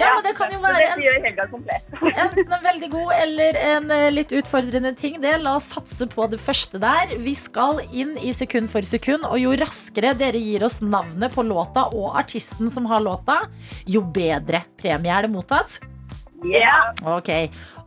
[0.00, 4.90] Ja, men det kan jo være en, en veldig god eller en eh, litt utfordrende
[4.98, 5.20] ting.
[5.22, 5.36] Det.
[5.44, 7.14] La oss satse på det første der.
[7.22, 11.46] Vi skal inn i sekund for sekund, og jo raskere dere gir oss navnet på
[11.46, 13.44] låta og artisten som har låta,
[13.86, 15.78] jo bedre premie er det mottatt.
[16.48, 16.90] Ja.
[17.04, 17.28] Ok,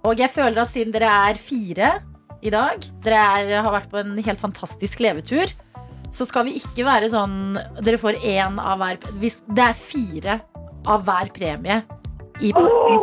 [0.06, 1.96] Og jeg føler at siden dere er fire
[2.44, 5.52] i dag, dere er, har vært på en helt fantastisk levetur,
[6.14, 10.36] så skal vi ikke være sånn Dere får én av hver Hvis det er fire
[10.86, 11.82] av hver premie
[12.44, 12.98] i potten.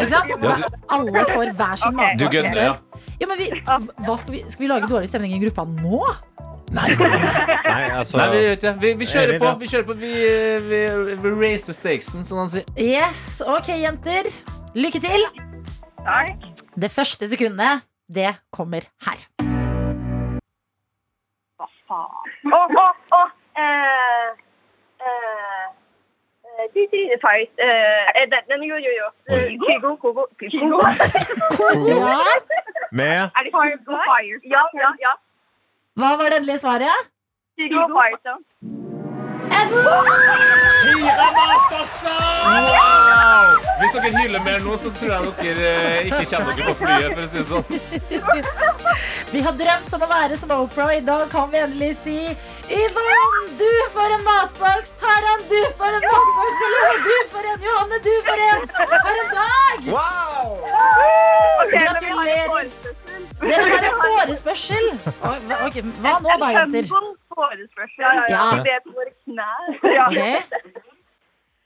[0.00, 0.30] Ikke sant?
[0.32, 2.16] Ja, du- Alle får hver sin mat.
[2.18, 2.72] Du gønner, ja.
[3.20, 6.00] Ja, men vi, hva skal, vi, skal vi lage dårlig stemning i gruppa nå?
[6.74, 8.72] Nei, Nei, altså Nei vi, vet ikke.
[8.82, 9.52] vi, vi kjører på.
[9.60, 9.98] Vi, kjører på.
[10.00, 10.12] vi,
[10.66, 10.80] vi,
[11.22, 12.64] vi raiser stakesen, som han sier.
[12.80, 14.32] Yes, ok, jenter.
[14.74, 15.28] Lykke til.
[16.02, 16.48] Takk.
[16.74, 19.45] Det første sekundet, det kommer her.
[21.88, 22.36] Faen?
[22.52, 23.22] Å, å, å!
[23.56, 24.30] eh,
[25.06, 25.66] eh,
[26.46, 26.84] eh, de.
[27.02, 29.10] Eh, eh, den, den, jo, jo, jo.
[29.66, 30.80] Kygo, Kogo, Kygo.
[31.88, 32.24] Ja.
[32.90, 34.50] Med Er det Kygo Firestone?
[34.54, 35.14] Ja, ja, ja.
[35.96, 37.08] Hva var det endelige svaret?
[37.56, 37.86] Kygo
[39.66, 41.10] Firestone.
[42.76, 43.48] Wow!
[43.80, 47.10] Hvis dere hyler mer nå, så tror jeg dere eh, ikke kommer dere på flyet.
[47.12, 47.66] For å si det sånn.
[49.32, 52.18] Vi har drømt om å være som og i dag kan vi endelig si
[52.66, 54.90] Yvonne, du får en matboks.
[55.02, 56.56] Taran, du får en matboks.
[56.62, 57.60] Helene, du får en.
[57.66, 58.60] Johanne, du får en.
[58.70, 59.78] For en dag!
[59.92, 60.46] Wow!
[61.74, 62.66] Gratulerer.
[63.36, 64.86] Det har en forespørsel.
[65.04, 66.84] Okay, hva- ok, hva nå da, jenter?
[67.36, 68.00] Forespørsel.
[68.02, 68.44] Ja, ja, ja.
[68.56, 68.62] Ja.
[68.64, 69.68] Vi våre knær.
[69.96, 70.06] Ja.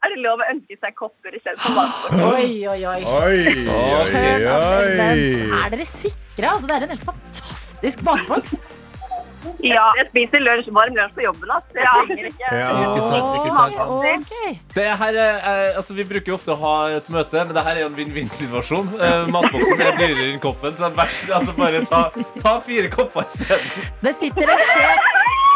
[0.01, 2.21] Er det lov å ønske seg kopper istedenfor matbord?
[2.33, 3.01] Oi, oi, oi.
[3.05, 5.09] Oi, oi, oi.
[5.61, 6.47] Er dere sikre?
[6.55, 8.55] Altså, det er en helt fantastisk matboks.
[9.65, 9.83] Ja.
[9.97, 11.49] Jeg spiser lunsj, varm lunsj på jobben.
[11.53, 11.77] Altså.
[11.77, 12.67] Jeg trenger ikke Ja.
[12.81, 13.77] Ikke sant, ikke sant.
[13.93, 14.51] Okay.
[14.75, 17.63] Det her er, eh, altså Vi bruker jo ofte å ha et møte, men det
[17.65, 18.91] her er jo en vinn-vinn-situasjon.
[19.01, 22.03] Eh, matboksen er dyrere enn koppen, så vær så- altså bare ta,
[22.41, 23.69] ta fire kopper isteden.
[24.01, 25.09] Det sitter en sjef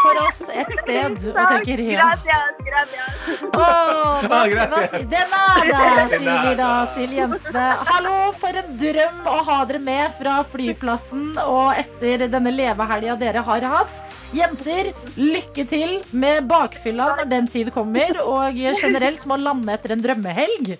[0.06, 2.08] for oss et sted og tenker ja.
[2.14, 3.44] Gratias, gratias.
[3.46, 4.80] Åh, hva, hva,
[5.12, 7.64] det nada, sier vi da til jentene.
[7.90, 13.44] Hallo, for en drøm å ha dere med fra flyplassen og etter denne levehelga dere
[13.46, 14.02] har hatt.
[14.36, 19.94] Jenter, lykke til med bakfylla når den tid kommer, og generelt med å lande etter
[19.94, 20.76] en drømmehelg.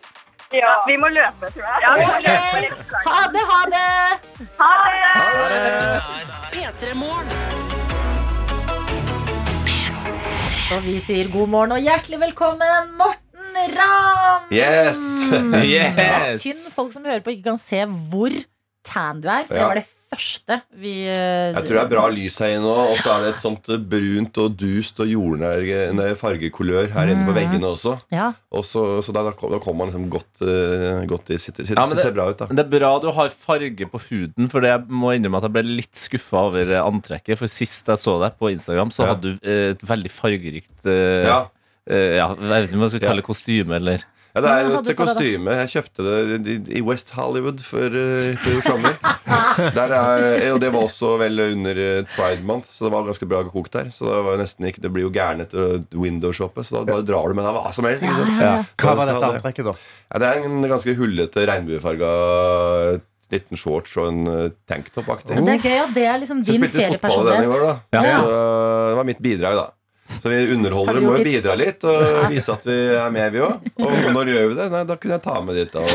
[0.54, 1.80] Ja, vi må løpe, tror jeg.
[1.82, 2.70] Ja, vi må løpe ha det,
[3.06, 3.86] Ha det, ha det!
[4.60, 6.36] Ha det!
[6.54, 7.75] P3 Morgen.
[10.74, 14.48] Og vi sier god morgen og hjertelig velkommen, Morten Ramm!
[14.50, 14.98] Yes!
[15.30, 16.42] Det er yes.
[16.42, 18.34] synd folk som hører på ikke kan se hvor
[18.86, 19.44] tan du er.
[19.48, 19.66] For Ja.
[19.66, 22.74] det var det første vi eh, Jeg tror det er bra lys her inne nå,
[22.92, 27.26] og så er det et sånt eh, brunt og dust og jordnær fargekulør her inne
[27.26, 27.38] på Mhm.
[27.40, 27.96] veggene også.
[28.14, 28.28] Ja.
[28.52, 31.76] Og så, så da, da kom- kommer man liksom godt, eh, godt i sitt, sitt,
[31.76, 32.46] Ja, Det ser bra ut, da.
[32.46, 35.52] Det er bra du har farge på huden, for det jeg må innrømme at jeg
[35.58, 37.36] ble litt skuffa over antrekket.
[37.38, 39.14] For sist jeg så deg på Instagram, så Ja.
[39.14, 41.46] hadde du et veldig fargerikt Ja.
[41.88, 44.02] Uh, ja, Jeg vet ikke om jeg skal kalle det kostyme, eller
[44.36, 45.52] Ja, det er et kostyme.
[45.62, 48.98] Jeg kjøpte det i- West Hollywood for, eh, i sommer.
[49.72, 53.28] Der er, og det var også vel under eh, Pride Month, så det var ganske
[53.30, 53.88] bra kokt der.
[53.96, 57.06] Så det var nesten ikke, det blir jo gæren etter å windowshoppe, så da bare
[57.08, 58.04] drar du med deg hva som helst.
[58.04, 58.40] Ikke sant?
[58.44, 58.54] Ja.
[58.84, 59.76] Hva var dette antrekket, da?
[60.12, 62.12] Ja, det er en ganske hullete regnbuefarga
[63.32, 65.40] liten shorts og en eh, tanktop-aktig.
[65.48, 67.56] Det er gøy at det er liksom din din Så spilte fotball denne den i
[67.56, 67.80] feriepersonlighet.
[67.90, 68.04] da.
[68.04, 68.20] Ja.
[68.20, 68.36] Så
[68.92, 69.66] det var mitt bidrag, da.
[70.20, 73.68] Så vi underholdere må jo bidra litt og vise at vi er med, vi òg.
[73.82, 74.66] Og når gjør vi det?
[74.72, 75.94] Nei, da kunne jeg ta med dit og,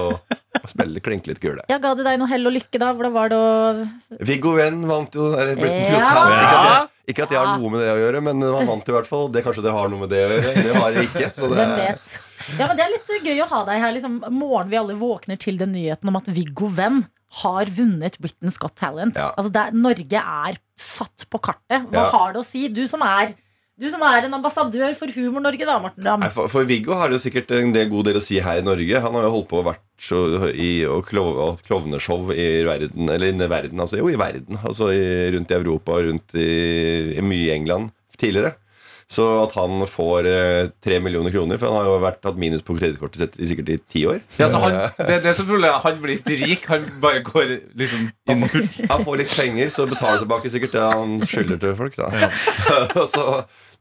[0.00, 1.64] og, og spille klinke litt kule.
[1.70, 2.92] Ja, Ga det deg noe hell og lykke, da?
[2.96, 6.12] Hvordan var det å Viggo Venn vant jo Britain's Ja.
[6.20, 6.92] Talent.
[7.06, 9.28] Ikke, at jeg- har noe med det å gjøre, men han vant i hvert fall.
[9.30, 10.54] Det Kanskje det har noe med det å gjøre.
[10.66, 11.28] Det har jeg ikke.
[11.36, 12.16] Så det, Hvem vet?
[12.58, 13.92] Ja, men Det er litt gøy å ha deg her.
[13.94, 17.04] Liksom, morgen vi alle våkner til den nyheten om at Viggo Venn
[17.42, 19.16] har vunnet Britain's Got Talent.
[19.16, 19.32] Ja.
[19.36, 21.88] Altså, det er, Norge er satt på kartet.
[21.90, 22.10] Hva Ja.
[22.10, 22.68] har det å si?
[22.68, 23.34] Du som er
[23.78, 26.22] du som er en ambassadør for Humor-Norge, da, Morten Ramm.
[26.32, 28.64] For, for Viggo har det jo sikkert en del god del å si her i
[28.64, 29.02] Norge.
[29.04, 33.04] Han har jo holdt på og vært så, i og klov, og klovneshow i verden,
[33.12, 34.56] eller i verden, altså jo i verden.
[34.64, 35.02] Altså i,
[35.36, 38.54] rundt i Europa og rundt i, i mye i England tidligere.
[39.06, 42.64] Så at han får eh, tre millioner kroner, for han har jo vært, hatt minus
[42.66, 44.18] på kredittkortet sitt i sikkert i ti år.
[44.40, 46.64] ja, så han, det, det som problemet, han blir ikke rik.
[46.72, 48.66] Han bare går liksom i null.
[48.90, 51.94] Han får litt penger, så betaler tilbake sikkert det han skylder til folk.
[52.00, 52.10] Da.
[52.18, 52.32] ja.
[53.14, 53.26] så,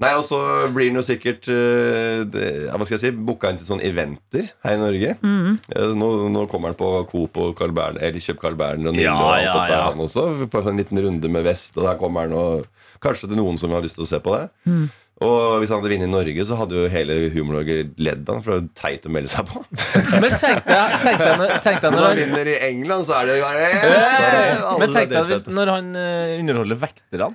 [0.03, 0.39] nei, og så
[0.75, 4.51] blir han jo sikkert eh, det, Hva skal jeg si booka inn til sånne eventer
[4.67, 5.15] her i Norge.
[5.25, 5.57] Mm.
[5.73, 8.99] Eh, Nå, nå kommer han på Coop og Carl Bern, eller kjøp Carl Berner og
[8.99, 9.81] Nille Ja, og alt ja, ja.
[9.89, 10.27] han også.
[10.53, 12.69] På en sånn liten runde med vest, og der kommer han og
[13.03, 14.45] Kanskje det er noen som har lyst til å se på det.
[14.65, 14.85] Mm.
[15.23, 18.57] Og hvis han hadde vunnet i Norge, så hadde jo hele Humor-Norge ledd han, for
[18.57, 19.61] det er teit å melde seg på.
[20.25, 23.07] Men tenk deg, tenk deg, når- tenk deg Når når han han vinner i England,
[23.07, 27.29] så er det jo bare Men tenk deg hvis når han eh, underholder vekterne.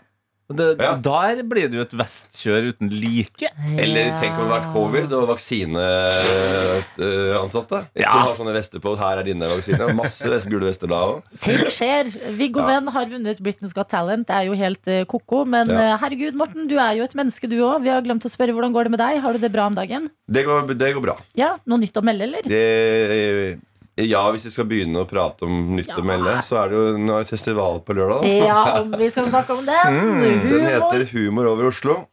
[0.50, 3.46] Det, Der blir det jo et vestkjør uten like.
[3.78, 8.10] Eller tenk om det har vært covid og vaksineansatte Ja.
[8.10, 8.96] som har sånne vester på.
[8.98, 9.94] Her er dine vaksiner.
[9.94, 11.22] Masse vest- gule vester da òg.
[11.38, 12.10] Ting skjer.
[12.36, 12.66] Viggo Ja.
[12.66, 14.26] Venn har vunnet Britain's Got Talent.
[14.26, 15.44] Det er jo helt eh, ko-ko.
[15.46, 15.94] Men Ja.
[15.94, 17.82] eh, herregud, Morten, du er jo et menneske, du òg.
[17.82, 19.20] Vi har glemt å spørre hvordan går det med deg.
[19.22, 20.10] Har du det bra om dagen?
[20.28, 21.16] Det, går- det går bra.
[21.36, 22.42] Ja, Noe nytt å melde, eller?
[22.42, 23.58] Det,
[23.96, 26.98] ja, hvis vi skal begynne å prate om nytt å melde, så er det jo
[26.98, 28.26] nå er festival på lørdag.
[28.46, 29.98] Ja, vi skal snakke om den.
[29.98, 32.04] Mm, den heter Humor over Oslo.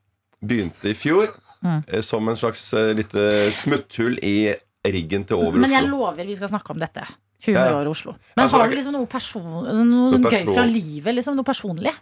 [0.43, 1.27] Begynte i fjor
[1.65, 1.79] Mm.
[1.89, 4.53] eh, som en slags uh, lite smutthull i
[4.85, 7.01] riggen til Over Men jeg lover vi skal snakke om dette.
[7.47, 7.71] Humor Ja.
[7.73, 8.13] over Oslo.
[8.35, 11.15] Men Altså, har du liksom noe, person, noe, Noe gøy fra livet?
[11.17, 11.93] Liksom, noe personlig?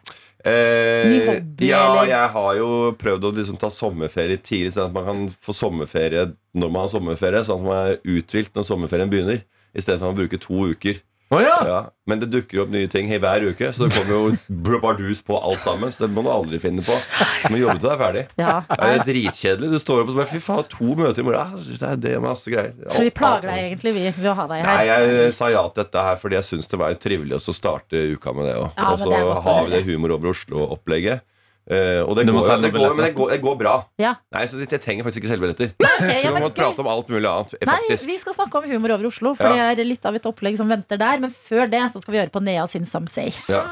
[0.44, 2.12] Eh, Ny hobby, ja, eller?
[2.12, 2.68] jeg har jo
[3.00, 6.92] prøvd å liksom ta sommerferie tidlig, sånn at man kan få sommerferie når man har
[6.92, 9.42] sommerferie, sånn at man er uthvilt når sommerferien begynner,
[9.76, 11.04] istedenfor å bruke to uker.
[11.34, 15.38] Ja, men det dukker opp nye ting hver uke, så det kommer jo bardus på
[15.40, 15.92] alt sammen.
[15.92, 16.96] Så det må du aldri finne på.
[17.42, 18.24] Du må jobbe til deg er ferdig.
[18.40, 18.54] Ja.
[18.70, 19.72] Det er dritkjedelig.
[19.74, 21.58] Du står opp og så bare Fy faen, to møter i morgen.
[21.66, 22.76] Det er det masse greier.
[22.94, 24.70] Så vi plager deg egentlig, vi, ved å ha deg her?
[24.70, 28.06] Nei, jeg sa ja til dette her fordi jeg syns det var trivelig å starte
[28.14, 28.70] uka med det òg.
[28.78, 31.26] Ja, og så har vi det Humor over Oslo-opplegget.
[31.66, 33.72] Eh, og det går, det, går, men det, går, det går bra.
[33.98, 34.12] Ja.
[34.36, 35.72] Nei, så Jeg trenger faktisk ikke selvbilletter.
[35.82, 38.06] Okay, så vi må prate om alt mulig annet, Nei, faktisk.
[38.06, 39.72] vi skal snakke om humor over Oslo, for Ja.
[39.74, 41.18] det er litt av et opplegg som venter der.
[41.24, 43.34] Men før det så skal vi høre på Nea sin Some Say.
[43.50, 43.64] Ja.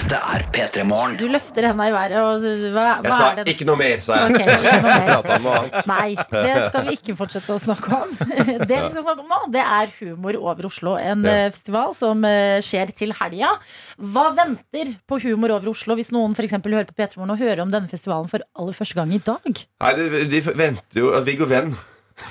[0.00, 1.16] Dette er P3 Morgen.
[1.20, 4.16] Du løfter henda i været, og hva, Jeg sa er det ikke noe mer, sa
[4.16, 4.32] jeg.
[4.32, 5.66] Okay, ikke noe mer.
[5.90, 8.14] Nei, det skal vi ikke fortsette å snakke om.
[8.70, 10.94] Det vi skal snakke om nå, det er Humor over Oslo.
[10.98, 11.34] En Ja.
[11.44, 13.52] eh, festival som eh, skjer til helga.
[14.00, 17.62] Hva venter på Humor over Oslo hvis noen eksempel hører på P3 Morgen og hører
[17.66, 19.62] om denne festivalen for aller første gang i dag?
[19.84, 21.74] Nei, de, de venter jo Viggo Venn.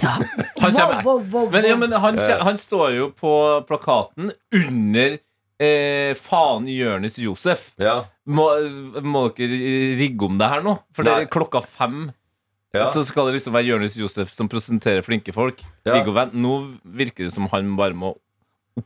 [0.01, 0.25] Han
[0.59, 3.31] kommer, Wow, wow, wow, men, ja, men han, han står jo på
[3.69, 5.15] plakaten under
[5.59, 7.73] eh, faen Jonis Josef.
[7.81, 8.01] Ja.
[8.29, 8.47] Må,
[9.03, 9.59] må dere
[9.99, 10.77] rigge om det her nå?
[10.95, 12.09] For det er klokka fem.
[12.75, 12.85] Ja.
[12.93, 15.61] Så skal det liksom være Jonis Josef som presenterer flinke folk.
[15.87, 15.95] Ja.
[15.97, 18.15] Viggo Vent, Nå virker det som han bare må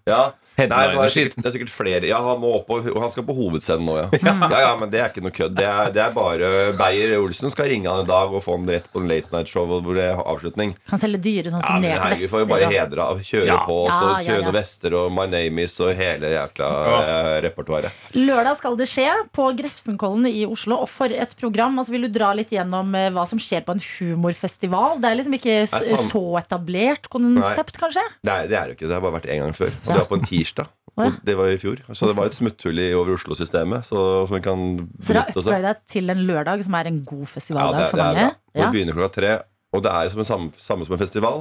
[0.08, 0.32] Ja.
[0.58, 2.08] Nei, det, er sikkert, det er sikkert flere.
[2.10, 4.08] Ja, han må opp og, og han skal på hovedscenen nå, ja.
[4.22, 4.60] ja.
[4.64, 5.56] Ja, men det er ikke noe kødd.
[5.58, 8.86] Det er, det er bare Beyer-Olsen skal ringe han en dag og få han rett
[8.94, 10.76] på en late night show hvor det er avslutning.
[10.90, 13.22] Kan selge dyre sånn som Ja, men vi får jo bare hedre av.
[13.26, 13.60] Kjøre Ja.
[13.68, 14.46] på, og så Ja, ja, kjøre ja.
[14.48, 17.98] noen vester og My Name Is og hele jækla eh, repertoaret.
[18.18, 20.80] Lørdag skal det skje på Grefsenkollen i Oslo.
[20.86, 21.80] Og for et program!
[21.82, 25.00] Altså, vil du dra litt gjennom eh, hva som skjer på en humorfestival?
[25.02, 28.04] Det er liksom ikke så etablert konsept, kanskje?
[28.28, 28.88] Nei, det er det jo ikke.
[28.92, 29.74] Det har bare vært én gang før.
[29.84, 30.68] Og det var på en tirsdag.
[30.94, 31.10] Å, ja.
[31.10, 31.80] Og det var i fjor.
[31.98, 33.88] Så det var et smutthull i over Oslo-systemet.
[33.88, 33.98] Så,
[34.30, 34.68] så vi kan
[35.02, 37.98] Så dere har upgrada til en lørdag, som er en god Ja, festivaldag det, for
[37.98, 38.30] det er mange?
[38.30, 38.38] bra.
[38.54, 38.62] Og Ja.
[38.68, 39.34] det begynner klokka tre.
[39.74, 41.40] Og det er jo som en samme, samme som en festival,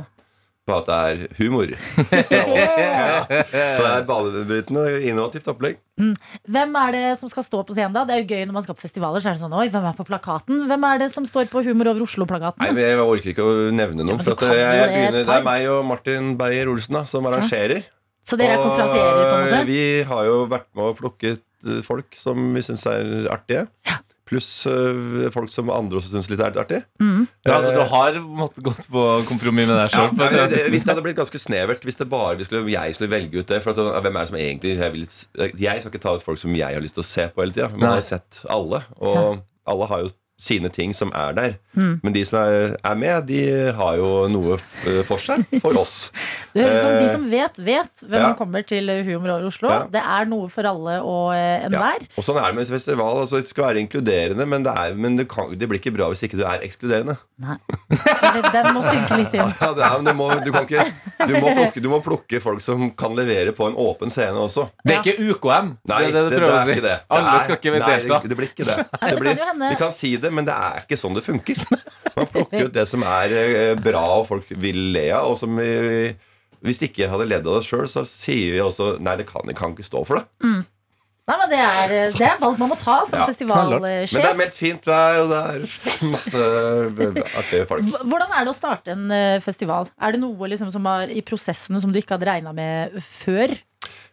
[0.64, 1.68] bare at det er humor.
[2.32, 3.26] ja.
[3.28, 5.76] Så det er banebrytende, innovativt opplegg.
[6.48, 8.06] Hvem er det som skal stå på scenen da?
[8.08, 9.20] Det er jo gøy når man skal på festivaler.
[9.20, 10.64] Så er det sånn, oi, hvem er på plakaten?
[10.70, 12.62] Hvem er det som står på Humor over Oslo-plakaten?
[12.72, 14.16] men Jeg orker ikke å nevne noen.
[14.22, 17.84] Ja, for jeg, jeg det, begynner, det er meg og Martin Beyer-Olsen som arrangerer.
[18.28, 19.66] Så dere er konferansierer, på en måte?
[19.68, 23.66] Vi har jo vært med og plukket eh, folk som vi syns er artige.
[24.32, 26.78] Pluss eh, folk som andre også syns litt er artig.
[27.02, 30.38] Ja, altså, du har måttet gått på kompromiss med deg Ja, sjøl.
[30.38, 33.42] Ja, hvis det hadde blitt ganske snevert Hvis det bare vi skulle, jeg skulle velge
[33.42, 35.04] ut det For at, sånn, Hvem er det som egentlig jeg, vil,
[35.66, 37.56] jeg skal ikke ta ut folk som jeg har lyst til å se på hele
[37.56, 37.68] tida.
[37.74, 37.96] Man Nei.
[37.98, 41.56] har sett alle, og alle har jo sine ting som er der.
[41.78, 41.94] Mm.
[42.02, 43.42] Men de som er, er med, de
[43.78, 46.10] har jo noe f for seg for oss.
[46.52, 48.30] Det høres ut som de Eh, som vet, vet hvem ja.
[48.30, 49.70] som kommer til Humor Oslo.
[49.70, 49.80] Ja.
[49.92, 52.04] Det er noe for alle og enhver.
[52.04, 52.12] Ja.
[52.18, 53.22] Og sånn er det med festival.
[53.24, 56.08] Altså, det skal være inkluderende, men, det, er, men det, kan, det blir ikke bra
[56.12, 57.18] hvis ikke du er ekskluderende.
[57.42, 59.50] Den må synke litt inn.
[59.62, 60.84] Ja, det er, må, du, kan ikke,
[61.28, 64.66] du, må plukke, du må plukke folk som kan levere på en åpen scene også.
[64.82, 65.72] Det er ikke UKM.
[65.90, 66.96] Nei, det det, det det, det, ikke det.
[67.12, 68.18] Alle skal ikke nei, delta.
[68.22, 68.78] Det, det blir ikke det.
[68.96, 69.70] Nei, det blir, kan jo hende.
[69.70, 71.60] vi kan si det, men det er ikke sånn det funker.
[72.16, 75.30] Man plukker ut det som er eh, bra og folk vil le av.
[75.32, 76.12] Og som vi,
[76.64, 79.44] hvis de ikke hadde ledd av det sjøl, så sier vi også nei, det kan,
[79.48, 80.26] det kan ikke stå for det.
[80.44, 80.62] Mm.
[81.22, 84.24] Nei, men det er, det er valg man må ta som Ja, Men det festivalsjef.
[84.26, 86.46] er meldt fint vær, og det er masse
[87.38, 87.92] artige folk.
[88.10, 89.86] Hvordan er det å starte en eh, festival?
[90.02, 93.54] Er det noe liksom som er i prosessen som du ikke hadde regna med før?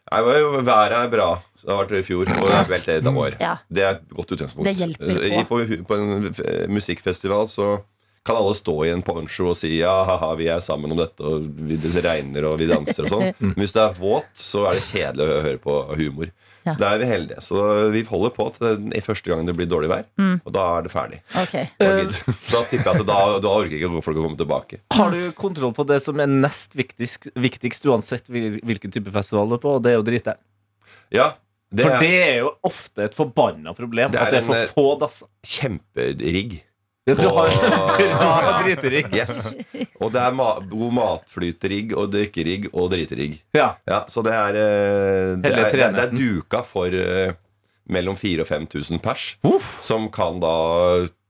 [0.09, 1.29] Været er bra.
[1.59, 3.37] Det har vært i fjor, og det vel det i år.
[3.39, 3.55] Ja.
[3.69, 4.69] Det er et godt utgangspunkt.
[4.69, 5.59] Det hjelper på.
[5.59, 7.77] På, på en musikkfestival så
[8.25, 11.23] kan alle stå i en poncho og si ja, haha, vi er sammen om dette,
[11.25, 13.31] og vi, det regner og vi danser og sånn.
[13.43, 16.33] Men hvis det er våt, så er det kjedelig å høre på humor.
[16.69, 16.75] Ja.
[16.77, 17.41] Så da er vi heldige.
[17.45, 20.37] Så vi holder på til den i første gang det blir dårlig vær, Mm.
[20.45, 21.19] og da er det ferdig.
[21.43, 21.65] Okay.
[21.81, 21.89] Da,
[22.53, 24.81] da tipper jeg at da, da orker ikke folk å komme tilbake.
[24.93, 29.57] Har du kontroll på det som er nest viktigst, viktigst uansett hvilken type festival du
[29.57, 30.39] er på, og det er jo driteren?
[31.11, 31.31] Ja,
[31.73, 34.55] det For er- det er jo ofte et forbanna problem Det at det er for
[34.57, 35.27] eh, få dasser.
[35.45, 36.59] Kjemperigg.
[37.09, 38.53] Ja, du har bra Ja.
[38.63, 39.11] driterigg.
[39.15, 39.51] Yes.
[39.99, 43.39] Og det er ma god matflyterigg og drikkerigg og driterigg.
[43.57, 43.73] Ja.
[44.11, 47.33] så det er, eh, det er, det er, det er duka for uh,
[47.89, 49.31] mellom 4000 og 5000 pers.
[49.85, 50.53] Som kan da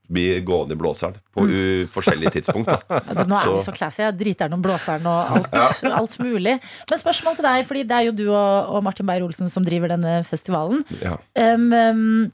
[0.09, 2.69] bli gående i blåseren på u forskjellige tidspunkt.
[2.71, 2.79] Da.
[2.97, 4.01] Altså, nå er vi så classy.
[4.01, 6.55] Jeg driter om blåseren og alt, alt mulig.
[6.89, 9.93] Men spørsmål til deg, fordi det er jo du og, og Martin Beyer-Olsen som driver
[9.93, 10.81] denne festivalen.
[11.03, 11.13] Ja.
[11.37, 12.31] Um, um,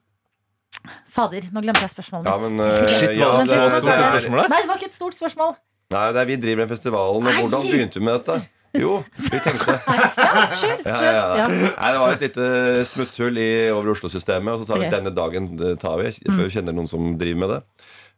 [1.08, 2.52] fader, nå glemte jeg spørsmålet Ja, mitt.
[2.52, 4.50] men, uh, Shit, var det så det- stort det spørsmålet?
[4.50, 5.56] Nei, det var ikke et stort spørsmål.
[5.92, 7.42] Nei, det er, vi driver den festivalen, og Nei!
[7.42, 8.42] hvordan begynte vi med dette?
[8.76, 9.72] Jo, vi tenkte
[10.18, 11.04] Ja, kjør, Ja, kjør.
[11.04, 11.36] ja, ja.
[11.38, 11.48] Ja.
[11.48, 12.48] Nei, det var et lite
[12.90, 14.52] smutthull i over Oslo-systemet.
[14.52, 16.42] Og så sa vi denne dagen det tar vi, Mm.
[16.42, 17.62] vi kjenner noen som driver med det.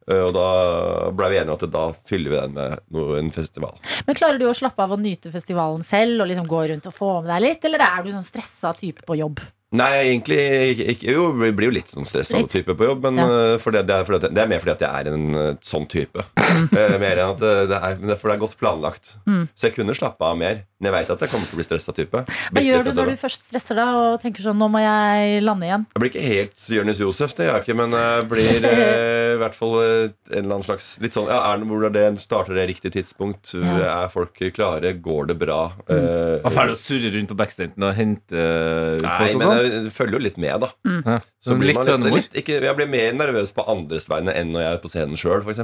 [0.09, 3.29] Eh, Og da ble vi enige om at da fyller vi den med noe, en
[3.29, 3.77] festival.
[4.07, 6.93] Men Klarer du å slappe av og nyte festivalen selv og liksom gå rundt og
[6.95, 9.39] få med deg litt, eller er du sånn stressa type på jobb?
[9.75, 10.37] Nei, egentlig
[10.93, 13.25] ikke, Jo, vi blir jo litt sånn stressa type på jobb, men Ja.
[13.27, 15.53] eh, for det, det, er, at, det er mer fordi at jeg er en eh,
[15.61, 16.23] sånn type.
[16.77, 19.11] Eh, mer enn at det er, men det er for det er godt planlagt.
[19.27, 19.43] Mm.
[19.53, 20.63] Så jeg kunne slappe av mer.
[20.79, 22.19] Men jeg veit at jeg kommer til å bli stressa type.
[22.53, 25.65] Hva gjør du når du først stresser deg og tenker sånn nå må jeg lande
[25.67, 25.85] igjen?
[25.95, 29.39] Jeg blir ikke helt Jonis Josef, det gjør jeg ikke, men jeg blir eh, i
[29.41, 32.57] hvert fall en eller annen slags Litt sånn, ja, er det, hvor er det, Starter
[32.57, 33.53] det riktig tidspunkt?
[33.57, 34.93] Er folk klare?
[35.03, 35.59] Går det bra?
[35.89, 38.47] Eh, Og ferdig å surre rundt på backstanten og hente
[39.01, 39.56] ut folk og sånn?
[39.65, 40.69] Jeg følger jo litt med, da.
[40.87, 41.17] Ja.
[41.43, 42.17] Så blir litt man hønemor?
[42.19, 45.17] litt, ikke, Jeg blir mer nervøs på andres vegne enn når jeg er på scenen
[45.19, 45.61] sjøl, f.eks.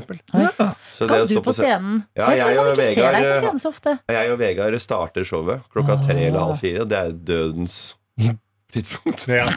[0.99, 1.95] Skal du på scenen?
[2.17, 3.97] Ja, jeg jeg og man ikke ser deg på Vegard scenen så ofte.
[4.17, 6.79] Jeg og Vegard starter showet klokka tre eller halv fire.
[6.85, 7.75] og Det er dødens
[8.73, 9.27] tidspunkt.
[9.29, 9.45] Ja.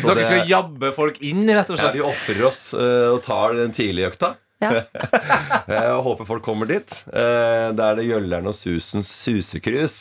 [0.00, 3.54] så Dere skal jabbe folk inn, rett og Ja, vi ofrer oss uh, og tar
[3.58, 4.28] den tidlige økta.
[5.64, 6.90] Eh, og håper folk kommer dit.
[7.08, 9.96] Eh, da er det Gjøllern og Susens susekrus.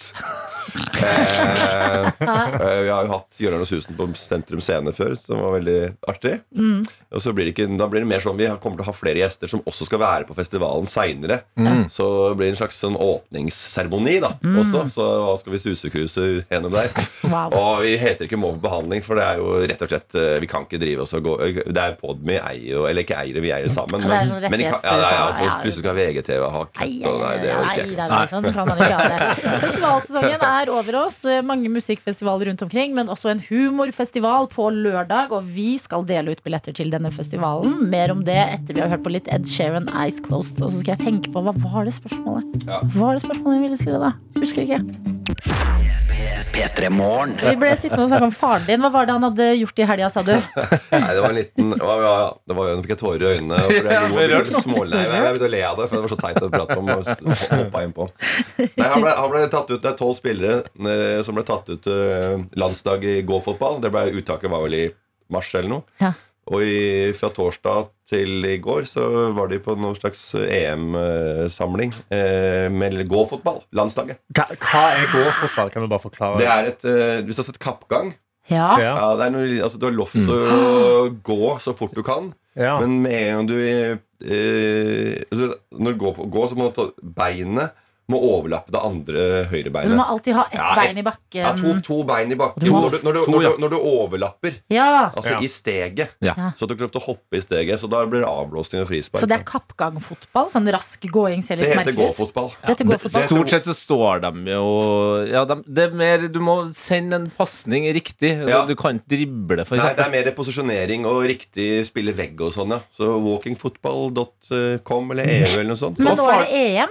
[1.04, 5.56] Eh, eh, vi har jo hatt Gjøllern og Susen på Sentrum Scene før, som var
[5.58, 5.78] veldig
[6.12, 6.36] artig.
[6.56, 6.84] Mm.
[7.14, 8.96] Og så blir det ikke, da blir det mer sånn Vi kommer til å ha
[8.96, 11.42] flere gjester som også skal være på festivalen seinere.
[11.60, 11.86] Mm.
[11.94, 14.58] Så det blir en slags sånn åpningsseremoni da Mm.
[14.64, 14.84] også.
[14.92, 16.90] Så hva skal vi susekruse gjennom der?
[17.24, 17.54] Wow.
[17.56, 20.78] Og vi heter ikke Mov-behandling, for det er jo rett og slett Vi kan ikke
[20.82, 21.36] drive oss og gå
[21.72, 24.04] Det er Podme eier jo Eller ikke eier, vi eier sammen.
[24.04, 25.56] Men, Men de kan, ja, ja, ja, så ja.
[25.64, 28.70] plutselig skal VGTV ha kutt og nei, det er jo ikke nei, nei, sånn kan
[28.70, 29.30] man ikke ha det.
[29.64, 31.18] Festivalsesongen er over oss.
[31.50, 35.34] Mange musikkfestivaler rundt omkring, men også en humorfestival på lørdag.
[35.34, 37.80] Og vi skal dele ut billetter til denne festivalen.
[37.90, 40.62] Mer om det etter vi har hørt på litt Ed Sheeran, Eyes Closed.
[40.62, 42.68] Og så skal jeg tenke på hva var det spørsmålet?
[42.70, 44.14] Hva var det spørsmålet jeg ville stille da?
[44.44, 45.83] Husker ikke.
[46.54, 47.36] P3 Morgen.
[47.40, 48.82] Vi ble sittende og snakke om faren din.
[48.84, 50.34] Hva var det han hadde gjort i helga, sa du?
[50.34, 52.16] Nei, det var en liten det var, ja,
[52.50, 53.62] det var, Nå fikk jeg tårer i øynene.
[53.62, 53.86] og jeg,
[54.34, 56.42] Ja, lo, smålig, nei, jeg begynte å le av det, for det var så teit
[56.42, 56.92] å prate om.
[56.94, 58.10] Og hoppa innpå.
[58.64, 61.72] Nei, han, ble, han ble tatt ut, Det er tolv spillere eh, som ble tatt
[61.72, 63.82] ut landsdag landslag i gåfotball.
[63.84, 64.86] Det ble, uttaket var vel i
[65.34, 65.84] mars eller noe.
[66.02, 66.14] Ja.
[66.52, 69.04] Og i, fra torsdag til i går så
[69.36, 73.62] var de på noen slags EM-samling eh, med gåfotball.
[73.76, 74.20] Landslaget.
[74.36, 75.72] Hva, hva er gåfotball?
[75.72, 76.42] Kan du bare forklare?
[76.42, 78.12] Det er et eh, Hvis du har sett Kappgang
[78.52, 78.74] Ja.
[78.82, 78.94] Ja.
[79.24, 82.76] er noe, altså, Du har lov til å gå så fort du kan, Ja.
[82.84, 86.76] men med en gang du eh, altså, Når du går, på, går, så må du
[86.76, 87.72] ta beinet
[88.12, 89.94] må overlappe det andre høyrebeinet.
[89.94, 91.40] Du må alltid ha ett Ja, bein i bakken.
[91.40, 92.64] Ja, to, to bein i bakken.
[92.66, 95.10] Du må- Når du, når, du, når, du, når du overlapper, Ja.
[95.16, 95.40] altså Ja.
[95.40, 96.34] i steget, Ja.
[96.58, 97.80] så at du får lov til å hoppe i steget.
[97.80, 99.22] Så da blir det avblåsning og frispark.
[99.24, 100.50] Så det er kappgangfotball?
[100.52, 101.96] Sånn rask gåing ser Det litt merkelig ut.
[101.96, 103.24] Det heter gåfotball.
[103.24, 107.30] Stort sett så står de jo ja, de, Det er mer Du må sende en
[107.32, 108.36] pasning riktig.
[108.50, 108.66] Ja.
[108.66, 112.52] Du kan ikke drible, for Nei, det er mer posisjonering og riktig spille vegg og
[112.52, 112.80] sånn, ja.
[112.92, 116.00] Så walkingfotball.com eller EU eller noe sånt.
[116.00, 116.90] Men nå er det EM.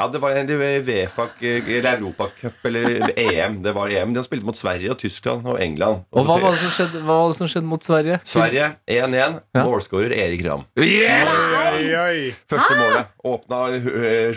[0.00, 0.48] Ja, det var en
[0.86, 3.58] VFAC eller Europacup eller EM.
[3.62, 4.14] Det var EM.
[4.14, 6.06] De har spilt mot Sverige og Tyskland og England.
[6.16, 8.16] Og hva var det som skjedde, hva var det som skjedde mot Sverige?
[8.24, 9.36] Sverige 1-1.
[9.58, 9.64] Ja.
[9.66, 10.64] Målskårer Erik Ramm.
[10.80, 12.30] Oi, oi.
[12.48, 13.10] Første målet.
[13.30, 13.58] Åpna,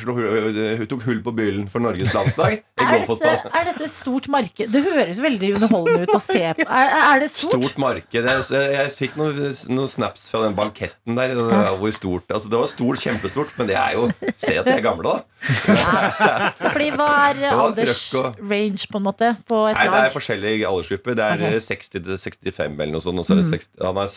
[0.02, 3.40] slo hu- Hun tok hull på byllen for Norges landslag i Er dette, gåfotball.
[3.56, 4.72] er dette stort marked?
[4.74, 6.68] Det høres veldig underholdende ut å se på.
[6.68, 7.56] Er, er det stort?
[7.56, 8.20] Stort marked.
[8.20, 8.44] Jeg,
[8.76, 9.40] jeg fikk noen,
[9.72, 11.34] noen snaps fra den banketten der.
[11.38, 14.10] det var Hvor stort, altså det var stort, kjempestort, men det er jo
[14.44, 15.33] Se at de er gamle, da.
[15.44, 21.18] Fordi hva er var aldersrange på en måte på et Nei, det er forskjellig aldersgrupper.
[21.20, 21.54] Det er Ok.
[21.54, 23.20] eh, 60 til 65 eller noe sånt.
[23.20, 24.08] Og så er det 60, han er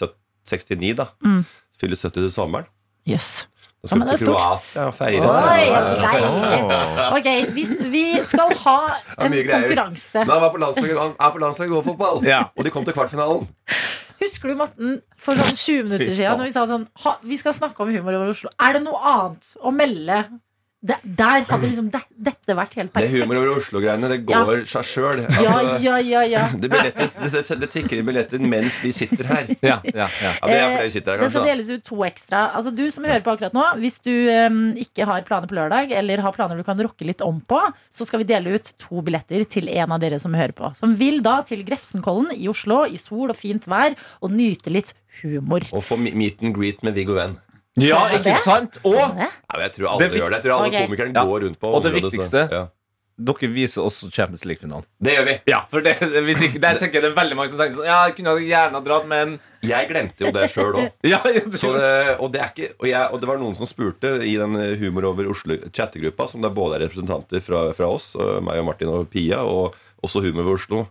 [0.47, 1.09] 69, da.
[1.25, 1.43] Mm.
[1.81, 2.67] Fyller 70 til sommeren.
[3.09, 3.47] Yes.
[3.83, 4.41] Ja, skal men vi det til er stort.
[4.41, 5.21] Kroatia og feire.
[5.27, 6.31] Oi, så- deilig.
[7.19, 8.79] Ok, vi, vi skal ha
[9.19, 10.19] en konkurranse.
[10.25, 12.41] Men han var på landslaget, han er på landslaget i gåfotball, Ja.
[12.57, 13.47] og de kom til kvartfinalen.
[14.17, 17.53] Husker du, Morten, for sånn 20 minutter siden når vi sa sånn ha, Vi skal
[17.53, 18.49] snakke om humor over Oslo.
[18.59, 20.23] Er det noe annet å melde?
[20.87, 23.15] Det, der hadde liksom det, dette vært helt perfekt.
[23.15, 25.23] Det humor over Oslo-greiene, det går seg sjøl.
[25.43, 26.45] Ja, ja, ja, ja.
[26.63, 29.49] Det, det, tikker i billetter mens vi sitter her.
[29.67, 30.07] Ja, ja, ja.
[30.07, 31.25] Ja, det er fordi vi sitter her, kanskje.
[31.25, 32.43] Det skal deles ut to ekstra.
[32.59, 35.95] Altså Du som hører på akkurat nå, hvis du um, ikke har planer på lørdag,
[35.97, 37.61] eller har planer du kan rokke litt om på,
[37.91, 40.71] så skal vi dele ut to billetter til en av dere som hører på.
[40.79, 44.95] Som vil da til Grefsenkollen i Oslo i sol og fint vær og nyte litt
[45.23, 45.67] humor.
[45.73, 47.39] Og få meet and greet med Viggo Venn.
[47.77, 48.79] Ja, ikke sant?
[48.85, 49.19] Og Sånn.
[49.27, 50.39] Ja, jeg tror alle Det gjør det.
[50.41, 50.89] Jeg tror alle Ok.
[50.89, 51.25] komikerne Ja.
[51.25, 52.67] går rundt på Og det området, så- viktigste- ja.
[53.19, 54.85] dere viser også Champions League-finalen.
[55.01, 55.35] Det gjør vi.
[55.49, 57.85] Ja, for det, hvis ikke, der tenker jeg det er veldig mange som tenker sånn
[57.87, 60.93] Ja, jeg kunne gjerne ha dratt, men Jeg glemte jo det sjøl òg.
[61.03, 61.19] ja,
[61.53, 64.37] Så det, og, det er ikke, og, jeg, og det var noen som spurte i
[64.37, 68.89] den Humor over Oslo-chattegruppa, som det både er representanter fra, fra oss, meg og Martin
[68.89, 69.75] og Pia, og
[70.05, 70.87] også Humor over Oslo.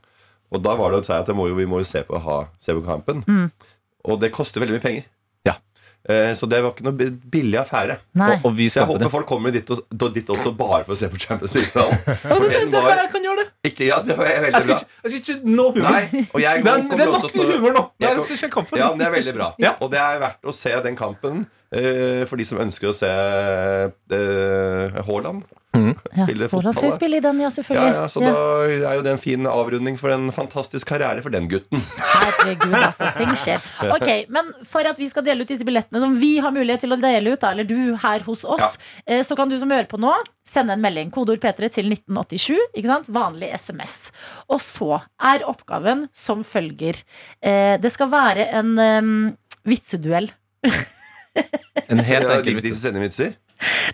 [0.51, 2.19] Og da var det å si at jeg må jo, vi må jo se på,
[2.21, 3.23] ha, se på kampen.
[4.05, 5.05] Og det koster veldig mye penger.
[6.05, 7.95] Eh, så det var ikke noe billig affære.
[8.21, 9.11] Og, og vi Så jeg håper det.
[9.11, 11.97] folk kommer dit, og, dit også bare for å se på Champions League-finalen.
[12.45, 13.47] Det, det, jeg kan gjøre det.
[13.71, 14.79] ikke, ja, det var Jeg veldig skal bra.
[14.79, 15.89] ikke, jeg skal ikke nå humor.
[15.89, 17.83] Nei, og jeg Det er, er nok humor nå.
[17.99, 19.47] Jeg Jeg jeg, jeg, jeg, jeg, jeg, jeg, Ja, men det er veldig bra.
[19.59, 19.71] Ja.
[19.81, 21.64] Og det er verdt å se den kampen eh,
[22.29, 25.43] for de som ønsker å se eh, Haaland
[25.75, 27.95] Ja, spille Hvordan skal spille i den, ja, Ja, selvfølgelig.
[27.97, 28.35] ja, så da
[28.91, 31.81] er jo det en fin avrunding for en fantastisk karriere for den gutten.
[31.99, 33.59] Herregud, altså, ting skjer.
[33.91, 36.95] Ok, Men for at vi skal dele ut disse billettene, som vi har mulighet til
[36.95, 38.71] å dele ut, da, eller du her hos oss, Ja.
[39.17, 40.13] eh, så kan du som hører på nå,
[40.47, 41.11] sende en melding.
[41.11, 42.55] Kodeord P3 til 1987.
[42.73, 43.11] ikke sant?
[43.11, 44.11] Vanlig SMS.
[44.47, 47.03] Og så er oppgaven som følger.
[47.43, 49.13] Eh, det skal være en em,
[49.67, 50.31] vitseduell.
[51.91, 52.81] En helt enkel vits.
[52.81, 53.35] vitser?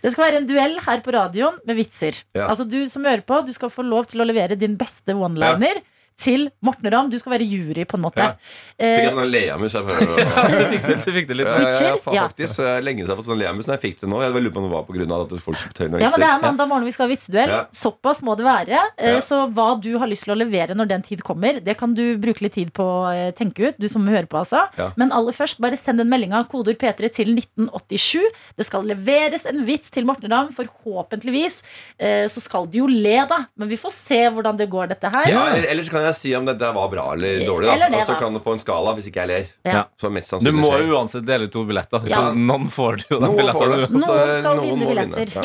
[0.02, 2.22] Det skal være en duell her på radioen med vitser.
[2.38, 2.48] Ja.
[2.48, 5.82] Altså Du som hører på, du skal få lov til å levere din beste one-liner
[6.22, 7.10] til Morten Ramm.
[7.12, 8.22] Du skal være jury, på en måte.
[8.22, 8.36] Ja.
[8.38, 9.74] Fikk Eh, jeg sånn leamus?
[9.74, 10.06] Jeg bare,
[10.52, 11.48] Du fikk det, du fikk det litt.
[11.50, 12.14] Ja, ja, ja?
[12.16, 12.28] Ja.
[12.30, 12.56] faktisk.
[12.60, 13.68] så er Lenge siden jeg har fått sånn leamus.
[13.68, 15.44] men jeg fikk det nå, jeg lurer på om det var på grunn av at
[15.46, 17.54] folk tør noen Ja, men Det er mandag morgen vi skal ha vitseduell.
[17.58, 17.60] Ja.
[17.76, 18.80] Såpass må det være.
[18.98, 19.20] Eh, Ja.
[19.26, 22.18] Så hva du har lyst til å levere når den tid kommer, det kan du
[22.22, 23.76] bruke litt tid på å eh, tenke ut.
[23.82, 24.64] Du som hører på, altså.
[24.78, 24.92] Ja.
[24.98, 28.22] Men aller først, bare send en melding av kodeord P3 til 1987.
[28.58, 30.50] Det skal leveres en vits til Morten Ramm.
[30.56, 31.62] Forhåpentligvis
[31.98, 33.42] eh, så skal du jo le, da.
[33.60, 35.30] Men vi får se hvordan det går, dette her.
[35.32, 37.68] Ja, eller så kan jeg si om dette var bra eller dårlig.
[37.68, 38.20] da Eller det, Og så da.
[38.20, 39.46] kan det på en skala, hvis ikke jeg ler.
[39.66, 39.84] Ja.
[40.02, 40.88] Så mest Du må skjer.
[40.88, 42.32] jo uansett dele ut to billetter, så Ja.
[42.34, 43.78] noen får jo de Noen får billettene.
[43.78, 43.90] det.
[43.90, 43.98] du.
[44.00, 45.28] Noen skal noen vinne må billetter.
[45.36, 45.42] Ja.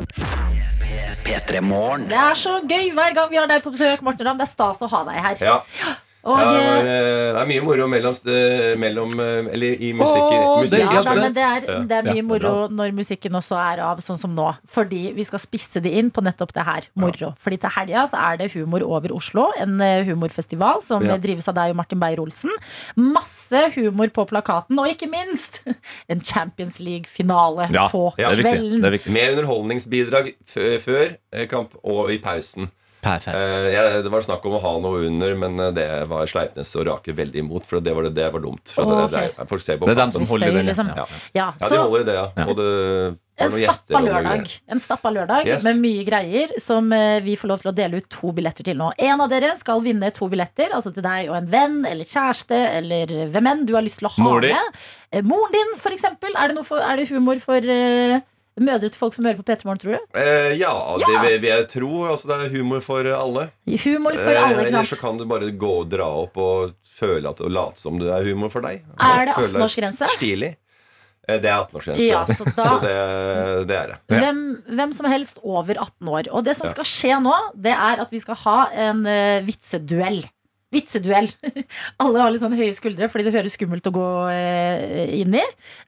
[1.26, 2.08] P3 Morgen.
[2.08, 4.38] Det er så gøy hver gang vi har deg på besøk, Morten Ramm.
[4.38, 5.36] Det er stas å ha deg her.
[5.40, 5.60] Ja.
[6.26, 9.76] Og, ja, det, eh, var, eh, det er mye moro mellom, eh, mellom eh, Eller
[9.78, 10.40] i musikken.
[10.42, 10.80] Åh, musikk.
[10.96, 14.00] ja, da, men det er, det er mye Ja, moro når musikken også er av,
[14.02, 14.48] sånn som nå.
[14.66, 16.88] Fordi vi skal spisse det inn på nettopp det her.
[16.98, 17.30] Moro.
[17.38, 21.14] Fordi til helga så er det Humor over Oslo, en eh, humorfestival som Ja.
[21.14, 22.50] eh, drives av deg og Martin Beyer-Olsen.
[22.96, 25.60] Masse humor på plakaten, og ikke minst
[26.10, 28.80] en Champions League-finale Ja, på det er kvelden.
[28.82, 29.12] Det er viktig.
[29.14, 32.70] Med underholdningsbidrag f før eh, kamp og i pausen.
[33.06, 33.36] Perfekt.
[33.56, 36.72] Uh, ja, det var snakk om å ha noe under, men eh, det var Sleipnes
[36.76, 37.66] og Rake veldig imot.
[37.68, 38.72] For det var, det, det var dumt.
[38.74, 39.06] For okay.
[39.06, 40.90] det, det, er- folk ser på Det er dem som holder i Støy, liksom.
[40.96, 41.06] Ja.
[41.38, 42.26] Ja, Ja, de holder i det, ja.
[42.46, 42.68] Og det
[43.36, 45.64] En stappa lørdag, en stappa lørdag Yes.
[45.66, 48.78] med mye greier som eh, vi får lov til å dele ut to billetter til
[48.80, 48.90] nå.
[48.96, 52.56] En av dere skal vinne to billetter, altså til deg og en venn eller kjæreste
[52.78, 54.80] eller hvem enn du har lyst til å ha Mor med.
[55.28, 56.32] Moren din, for eksempel.
[56.32, 58.24] Er det, for, er det humor for eh,
[58.60, 60.18] mødre til folk som hører på P3 Morgen, tror du?
[60.20, 61.06] Eh, ja, Ja.
[61.06, 61.90] det vil, vil jeg tro.
[62.10, 63.50] Altså, det er humor for alle.
[63.84, 64.86] Humor for Eh, alle, ikke sant?
[64.86, 67.98] Eller så kan du bare gå og dra opp og føle at, og late som
[67.98, 68.84] det er humor for deg.
[69.00, 70.08] Er det 18-årsgrense?
[70.16, 70.56] Stilig.
[71.28, 72.06] Eh, Det er 18-årsgrense.
[72.06, 73.98] Ja, så da- så det, det er det.
[74.14, 76.28] Hvem, hvem som helst over 18 år.
[76.32, 80.22] Og det som skal skje nå, det er at vi skal ha en uh, vitseduell.
[80.74, 81.28] Vitseduell.
[82.02, 85.42] Alle har litt sånn høye skuldre fordi det høres skummelt å gå eh, inn i.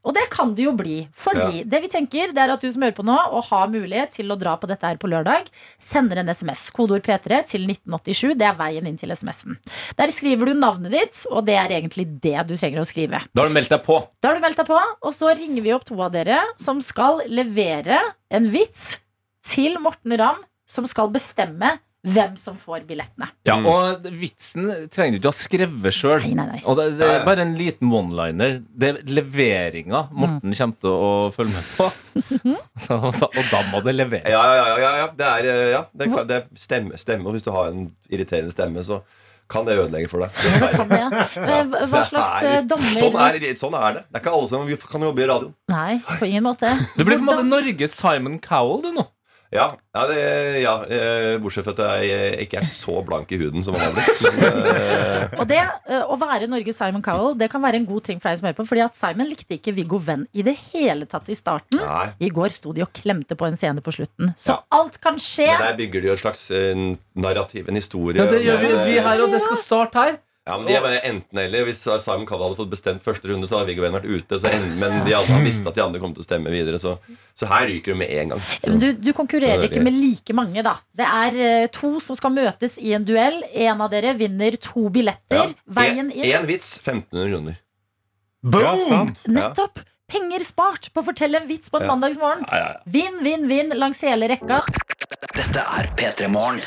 [0.07, 1.01] Og det kan det jo bli.
[1.19, 1.65] Fordi Ja.
[1.73, 4.31] det vi tenker, det er at du som hører på nå og har mulighet til
[4.31, 5.51] å dra på dette her på lørdag,
[5.83, 6.69] sender en SMS.
[6.75, 8.37] Kodeord P3 til 1987.
[8.39, 9.59] Det er veien inn til SMS-en.
[9.99, 13.25] Der skriver du navnet ditt, og det er egentlig det du trenger å skrive.
[13.35, 13.99] Da har du meldt deg på.
[14.23, 16.79] Da har du meldt deg på, og så ringer vi opp to av dere som
[16.85, 17.99] skal levere
[18.31, 19.01] en vits
[19.49, 23.27] til Morten Ramm, som skal bestemme hvem som får billettene.
[23.45, 26.21] Ja, og vitsen trenger du ikke ha skrevet sjøl.
[26.23, 26.61] Nei, nei, nei.
[26.65, 28.61] Og det, det er bare en liten one-liner.
[28.71, 31.89] Det er leveringa Morten kommer til å følge med på.
[32.95, 34.29] og da- må det leveres.
[34.31, 35.09] Ja, ja, ja, ja, ja.
[35.19, 37.35] Det er, eh, ja, det er, det er stemme, stemme.
[37.35, 39.03] Hvis du har en irriterende stemme, så
[39.49, 40.31] kan det ødelegge for deg.
[40.39, 41.09] det, ja.
[41.41, 44.03] Eh, hva- slags er- eh, dommer Sånn er, det- sånn er det.
[44.09, 45.55] Det er ikke alle som kan jobbe i radioen.
[45.73, 46.73] Nei, på ingen måte.
[46.97, 49.07] Du blir på en måte Norges Simon Cowell, du nå.
[49.51, 50.17] Ja, ja, det,
[50.61, 53.95] ja eh, bortsett fra at jeg ikke er så blank i huden som han har
[53.97, 54.21] blitt.
[54.37, 58.05] Men, eh, Og det eh, å være Norges Simon Cowell Det kan være en god
[58.11, 58.67] ting for deg som hører på.
[58.69, 61.81] Fordi at Simon likte ikke Viggo Venn i det hele tatt i starten.
[61.81, 62.11] nei.
[62.21, 64.35] I går sto de og klemte på en scene på slutten.
[64.37, 64.61] Så Ja.
[64.83, 65.49] alt kan skje.
[65.49, 66.85] Men der bygger de jo et slags eh,
[67.17, 68.21] narrativ, en historie.
[68.21, 70.19] Ja, det gjør vi, vi eh, her, og det skal starte her.
[70.49, 73.47] Ja, men de er bare enten eller Hvis Simon Cowell hadde fått bestemt første runde,
[73.51, 74.39] så hadde Viggo Venn vært ute.
[74.41, 76.81] Så en, men de andre har visst at de andre kom til å stemme videre.
[76.81, 76.95] Så,
[77.37, 78.47] så her ryker du med en gang.
[78.81, 80.79] Du, du konkurrerer Ja, er ikke med like mange, da.
[80.97, 83.43] Det er eh, to som skal møtes i en duell.
[83.53, 85.53] En av dere vinner to billetter.
[85.69, 86.25] Veien inn.
[86.33, 87.61] Én vits, 1500 kroner.
[88.55, 88.75] Ja.
[89.29, 89.85] Nettopp!
[90.09, 91.93] Penger spart på å fortelle en vits på en Ja.
[91.93, 92.47] mandagsmorgen.
[92.49, 92.81] Ja, ja, ja.
[92.87, 94.63] Vinn, vinn, vinn langs hele rekka.
[95.37, 96.63] Dette er P3 Morgen.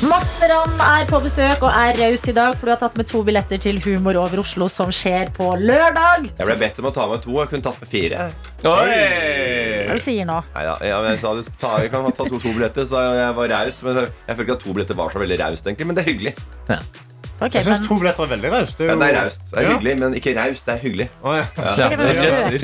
[0.00, 3.08] Morten Ramm er på besøk og er raus i dag, for du har tatt med
[3.10, 6.30] to billetter til Humor over Oslo, som skjer på lørdag.
[6.38, 7.34] Jeg ble bedt om å ta med to.
[7.42, 8.30] Jeg kunne tatt med fire.
[8.62, 8.94] Hva Oi!
[8.94, 10.38] er det du sier nå?
[10.54, 13.36] Nei, ja, men jeg sa du ta, jeg kan ta to, to billetter, så jeg
[13.42, 13.82] var raus.
[13.84, 15.90] Men jeg føler ikke at to billetter var så veldig raust, egentlig.
[15.90, 16.34] Men det er hyggelig.
[17.40, 18.80] Ok, Jeg syns men to billetter er veldig raust.
[18.84, 19.44] Ja, det er raust.
[19.52, 19.74] Det er Ja.
[19.76, 20.64] hyggelig, men ikke raust.
[20.66, 21.10] Det er hyggelig.
[21.24, 21.44] Oh, ja.
[21.60, 21.76] Ja.
[21.76, 22.00] Ja, men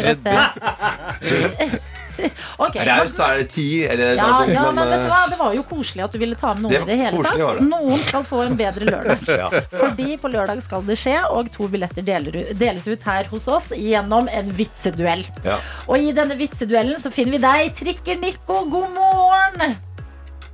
[0.01, 1.81] redd-
[2.59, 5.13] røper det er så er det ti, eller Ja, sånn, ja, men vet du eh,
[5.13, 5.21] hva?
[5.31, 7.43] Det var jo koselig at du ville ta med noen Det i det hele tatt.
[7.59, 7.67] det.
[7.71, 9.25] Noen skal få en bedre lørdag.
[9.37, 9.51] Ja.
[9.73, 13.69] Fordi på lørdag skal det skje, og to billetter deler, deles ut her hos oss
[13.77, 15.27] gjennom en vitseduell.
[15.45, 15.59] Ja.
[15.91, 18.63] Og i denne vitseduellen så finner vi deg, Trikker-Nico.
[18.73, 19.77] God morgen!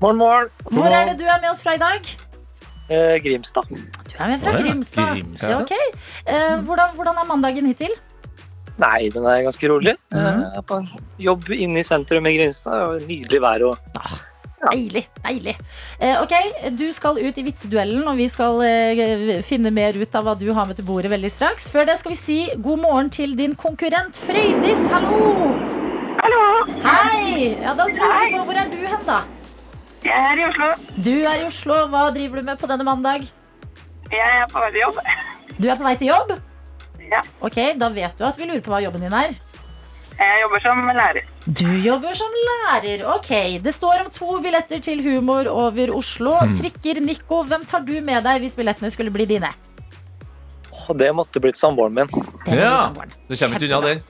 [0.03, 0.51] Morgen, morgen.
[0.67, 2.09] Hvor er det du er med oss fra i dag?
[2.93, 3.69] Eh, Grimstad.
[3.71, 5.13] Du er med fra Grimstad.
[5.15, 5.51] Grimstad.
[5.53, 5.93] Ja, okay.
[6.27, 7.95] Eh, hvordan, hvordan er mandagen hittil?
[8.81, 9.97] Nei, den er ganske rolig.
[10.13, 10.19] Mm.
[10.19, 10.89] Eh, Jeg er på en
[11.21, 13.79] jobb inne i sentrum i var Nydelig vær og
[14.63, 15.09] Deilig.
[15.25, 15.57] deilig.
[16.01, 16.33] Eh, ok,
[16.79, 20.53] Du skal ut i vitseduellen, og vi skal eh, finne mer ut av hva du
[20.55, 21.67] har med til bordet veldig straks.
[21.69, 24.87] Før det skal vi si god morgen til din konkurrent Frøydis.
[24.89, 25.51] Hallo!
[26.23, 26.43] Hallo!
[26.85, 27.57] Hei!
[27.61, 29.21] Ja, da lurer vi på, Hvor er du hen, da?
[30.05, 30.71] Jeg er i Oslo.
[31.03, 31.75] Du er i Oslo.
[31.91, 33.27] Hva driver du med på denne mandag?
[34.13, 34.99] Jeg er på vei til jobb.
[35.59, 36.33] Du er på vei til jobb?
[37.13, 37.21] Ja.
[37.45, 39.35] Ok, Da vet du at vi lurer på hva jobben din er.
[40.23, 41.25] Jeg jobber som lærer.
[41.49, 43.03] Du jobber som lærer.
[43.15, 43.31] Ok,
[43.65, 46.37] Det står om to billetter til humor over Oslo.
[46.61, 49.51] Trikker Nico, hvem tar du med deg hvis billettene skulle bli dine?
[50.73, 52.07] Åh, Det måtte blitt samboeren min.
[52.47, 52.89] Det Ja.
[52.93, 53.09] bli.
[53.29, 54.03] Du kommer ikke unna den.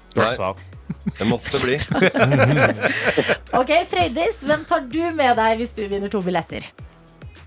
[1.19, 1.79] Det måtte bli.
[3.61, 6.63] Ok, Frøydis, hvem tar du med deg hvis du vinner to billetter?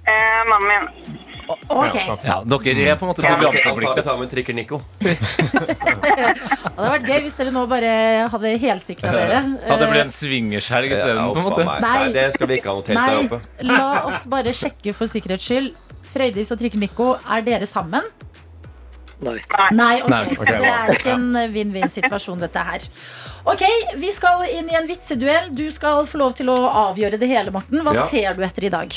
[0.05, 1.17] Eh, mannen min.
[1.47, 1.95] Ok.
[2.25, 4.03] Ja, dere er på en måte programforpliktet.
[4.07, 4.81] ta med trikker Nico.
[5.01, 7.91] Det hadde vært gøy hvis dere nå bare
[8.33, 9.39] hadde helsikra dere.
[9.71, 11.65] At det ble en swingershelg isteden, Ja, på en måte.
[11.67, 11.79] Nei.
[11.85, 13.41] Nei, det skal vi ikke ha noe telt der oppe.
[13.69, 13.81] la
[14.11, 15.71] oss bare sjekke for sikkerhets skyld.
[16.15, 18.05] Frøydis og Trikker Nico, er dere sammen?
[19.25, 19.37] Nei.
[19.71, 20.23] Nei, ok, Nei.
[20.35, 22.83] så det er ikke en vinn-vinn-situasjon, dette her.
[23.47, 23.63] Ok,
[24.01, 25.51] Vi skal inn i en vitseduell.
[25.55, 26.57] Du skal få lov til å
[26.89, 27.79] avgjøre det hele, Morten.
[27.85, 28.05] Hva Ja.
[28.11, 28.91] ser du etter i dag?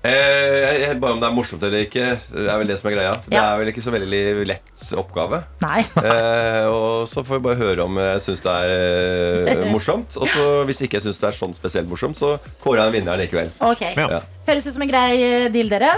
[0.00, 3.16] Eh, bare om det er morsomt eller ikke, det er vel det som er greia.
[3.26, 5.42] Det er vel ikke så veldig lett oppgave.
[5.64, 5.82] Nei.
[6.10, 10.16] Eh, og så får vi bare høre om jeg syns det er eh, morsomt.
[10.16, 12.32] Og så hvis ikke jeg syns det er sånn spesielt morsomt, så
[12.62, 13.52] kårer jeg en vinner likevel.
[13.64, 14.22] Ok, Ja.
[14.48, 15.92] Høres ut som en grei eh, deal, dere.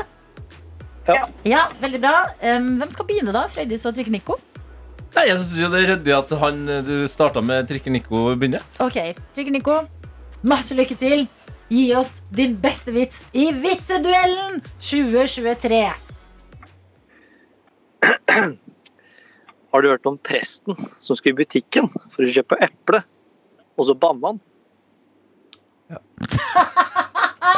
[1.07, 1.22] Ja.
[1.48, 2.14] ja veldig bra.
[2.42, 3.46] Um, hvem skal begynne, da?
[3.50, 4.38] Frøydis og Trikke Nico?
[5.14, 8.66] Nei, jeg synes det er ryddig at han du starta med Trikke Nico begynner.
[8.82, 8.98] Ok,
[9.36, 9.78] Trikke Nico,
[10.42, 11.26] masse lykke til.
[11.72, 15.78] Gi oss din beste vits i Vitseduellen 2023.
[19.72, 23.00] Har du hørt om presten som skulle i butikken for å kjøpe eple,
[23.80, 24.42] og så banna han?
[25.88, 26.00] Ja.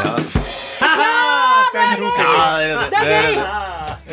[0.05, 0.15] Ja,
[2.91, 3.64] Det er gøy!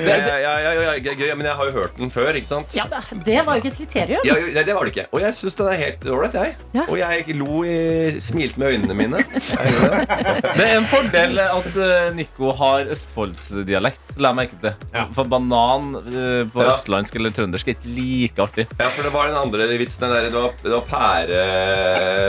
[0.01, 2.47] Det, det, ja, ja, ja, ja, gøy, men jeg har jo hørt den før, ikke
[2.49, 2.73] sant?
[2.75, 2.85] Ja,
[3.25, 4.23] det var jo ikke et kriterium.
[4.27, 5.05] Ja, jo, nei, det var det ikke.
[5.13, 6.55] Og jeg syns den er helt ålreit, jeg.
[6.77, 6.85] Ja.
[6.87, 7.75] Og jeg lo i,
[8.23, 9.21] smilte med øynene mine.
[10.57, 10.65] Det.
[10.65, 14.15] Er en fordel at eh, Nico har østfoldsdialekt.
[14.21, 14.75] La jeg merke til.
[15.15, 16.71] For banan eh, på Ja.
[16.73, 18.67] østlandsk eller trøndersk er ikke like artig.
[18.79, 20.05] Ja, for det var den andre vitsen.
[20.05, 21.41] Den der, det, var, det var pære,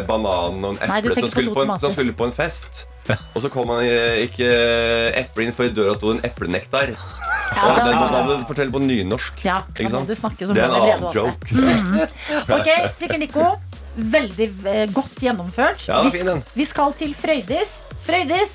[0.09, 1.87] banan og en Nei, du eple tenker som på skulle to på, en, tomater.
[1.87, 2.83] som skulle på en fest.
[3.35, 4.47] Og så kom han i- ikke
[5.19, 6.93] eple inn, for i døra sto en eplenektar.
[6.95, 9.43] Og den må man fortelle på nynorsk.
[9.45, 10.07] Ja, Ikke sant?
[10.09, 11.47] du snakke som Det er en annen Brede joke.
[11.53, 12.59] Mm.
[12.59, 13.49] Ok, Frikken Nico.
[13.97, 15.83] Veldig eh, godt gjennomført.
[15.89, 17.83] Ja, vi, fin vi skal til Frøydis.
[18.07, 18.55] Frøydis,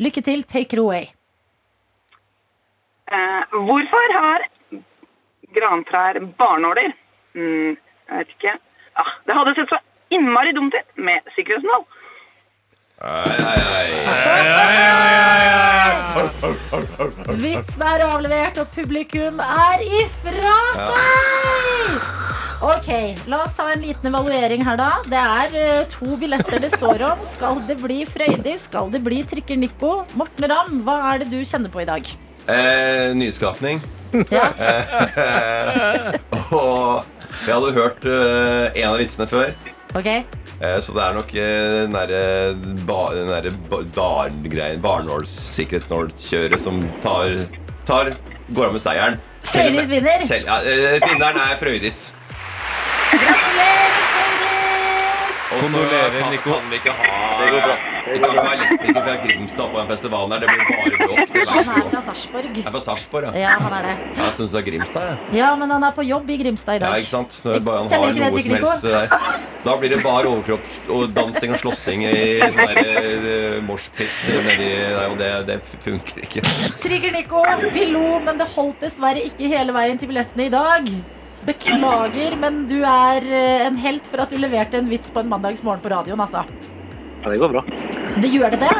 [0.00, 0.42] lykke til.
[0.48, 1.10] Take it away.
[3.10, 4.46] Eh, hvorfor har
[5.56, 6.92] grantrær barnåler?
[7.34, 8.54] Mm, jeg vet ikke.
[9.00, 9.78] Ah, det hadde sett så
[10.14, 11.84] innmari dumt ut med sikkerhetsnål.
[17.40, 22.02] Vitsen er avlevert, og publikum er ifra seg!
[22.60, 22.90] Ok,
[23.32, 24.90] La oss ta en liten evaluering her, da.
[25.08, 27.22] Det er eh, to billetter det står om.
[27.32, 28.58] Skal det bli Frøydi?
[28.60, 30.04] Skal det bli Trikker Nico?
[30.12, 32.04] Morten Ramm, hva er det du kjenner på i dag?
[32.52, 33.80] Eh, nyskapning.
[34.28, 34.52] Ja.
[34.60, 36.20] Eh,
[36.52, 37.08] og
[37.46, 39.56] jeg hadde hørt eh, en av vitsene før.
[39.96, 40.12] Ok,
[40.60, 42.24] Så det er nok eh, den derre
[42.84, 47.38] ba- den derre ba- barngreien, barnåls, sikkerhetsnålkjøret som tar,
[47.88, 48.10] tar
[48.50, 49.16] Går av med seieren.
[49.46, 50.20] Frøydis vinner.
[50.26, 52.00] Selv, ja, eh, vinneren er Frøydis.
[53.10, 53.94] Gratulerer,
[55.50, 56.50] Kondolerer, Nico.
[56.54, 57.76] Kan vi ikke ha Det går bra.
[58.10, 60.40] Vi kan ikke ha elektriker fra Grimstad på den festivalen her.
[60.40, 61.32] Det blir bare bråk.
[61.34, 62.60] Det Han er er fra Sarpsborg.
[62.70, 63.32] fra Sarpsborg, ja.
[63.40, 63.94] Ja, han er det.
[64.20, 65.36] Jeg syns det er Grimstad, jeg.
[65.40, 67.04] Ja, men han er på jobb i Grimstad i Ja, dag.
[67.04, 67.36] ikke sant?
[67.44, 69.38] Når bare han Stemmer har ikke det, noe som Trygve helst der.
[69.64, 72.90] Da blir det bare overkropp og dansing og slåssing i sånn der
[73.20, 76.44] uh, moshpit nedi der, og det, det funker ikke.
[76.80, 77.44] Trigger Nico,
[77.74, 80.92] vi lo, men det holdt dessverre ikke hele veien til billettene i dag.
[81.46, 85.30] Beklager, men du er eh, en helt for at du leverte en vits på en
[85.30, 86.44] mandagsmorgen på radioen, altså.
[87.22, 87.62] Ja, det går bra.
[88.20, 88.74] Det gjør det det?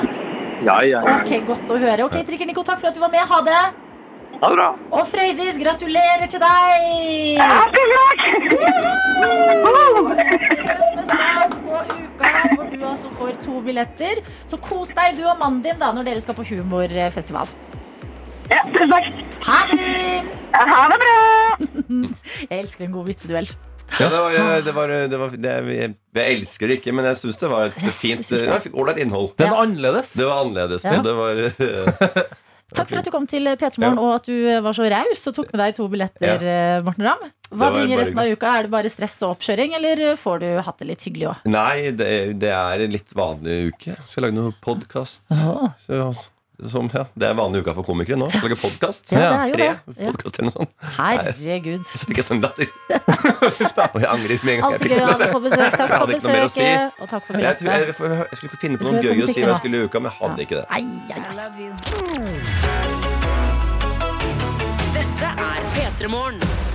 [0.65, 1.15] Ja, ja, ja.
[1.21, 2.05] Ok, godt å høre.
[2.05, 3.25] Ok, Trikker Nico, takk for at du var med.
[3.29, 3.63] Ha det.
[4.41, 4.69] Ha det bra.
[4.97, 7.41] Og Frøydis, gratulerer til deg!
[10.97, 14.23] Med start på uka hvor du altså får to billetter.
[14.49, 17.49] Så kos deg, du og mannen din, da, når dere skal på humorfestival.
[18.51, 19.25] Ja, tusen takk.
[19.47, 19.89] Ha det!
[20.55, 21.17] Ha det bra!
[22.51, 23.51] Jeg elsker en god vitseduell.
[23.99, 27.09] Ja, det var, eh, det var, det var det, jeg, jeg elsker det ikke, men
[27.11, 29.33] jeg syns det var et fint Ålreit innhold.
[29.41, 30.13] Den var annerledes.
[30.19, 30.87] Det var annerledes.
[30.87, 31.01] Ja.
[31.03, 32.23] Det var eh,
[32.79, 35.35] Takk for at du kom til P3 Morgen, og at du var så raus og
[35.35, 36.79] tok med deg to billetter, Ja.
[36.87, 37.25] Morten Ramm.
[37.51, 38.53] Hva bringer resten av uka?
[38.61, 41.49] Er det bare stress og oppkjøring, eller får du hatt det litt hyggelig òg?
[41.51, 43.99] Nei, det, det er en litt vanlig uke.
[44.07, 45.27] Skal lage noe podkast.
[46.69, 48.27] Som, ja, det er vanlig uka for komikere nå.
[48.43, 49.13] Lage podkast.
[49.15, 50.73] Ja, Tre podkaster eller noe sånt.
[50.99, 51.87] Herregud.
[51.89, 52.69] Så fikk jeg sånn datter.
[53.95, 54.73] og jeg angrer med en gang.
[54.77, 55.07] jeg fikk den.
[55.17, 56.69] Takk for å si.
[57.01, 59.41] og takk for Jeg, jeg, jeg, jeg skulle ikke finne på noe gøy å si
[59.41, 60.67] hva jeg skulle i uka, men jeg hadde ikke det.
[60.69, 60.85] Ai,
[61.15, 61.35] ai, ai.
[64.97, 66.70] Dette er P3 Morgen.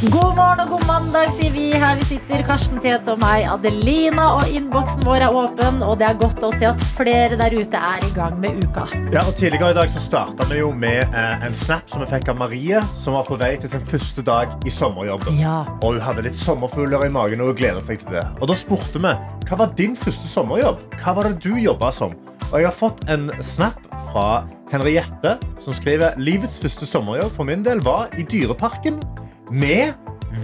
[0.00, 2.40] God morgen og god mandag, sier vi her vi sitter.
[2.48, 4.30] Karsten Tete og meg, Adelina.
[4.38, 7.76] Og innboksen vår er åpen, og det er godt å se at flere der ute
[7.76, 8.86] er i gang med uka.
[9.12, 12.08] Ja, og Tidligere i dag så starta vi jo med eh, en snap som vi
[12.14, 15.36] fikk av Marie, som var på vei til sin første dag i sommerjobben.
[15.36, 15.58] Ja.
[15.84, 18.24] Og hun hadde litt sommerfugler i magen og hun gleder seg til det.
[18.40, 19.14] Og da spurte vi
[19.50, 20.80] hva var din første sommerjobb.
[20.96, 22.16] Hva var det du jobba som?
[22.48, 23.84] Og jeg har fått en snap
[24.14, 29.02] fra Henriette, som skriver livets første sommerjobb for min del var i Dyreparken
[29.50, 29.94] med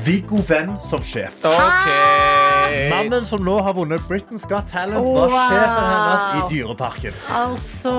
[0.04, 1.44] Viggo Venn som sjef.
[2.90, 5.36] Mannen som nå har vunnet Britain's Got Talent, var Wow.
[5.46, 7.14] sjefen hennes i Dyreparken.
[7.30, 7.92] Altså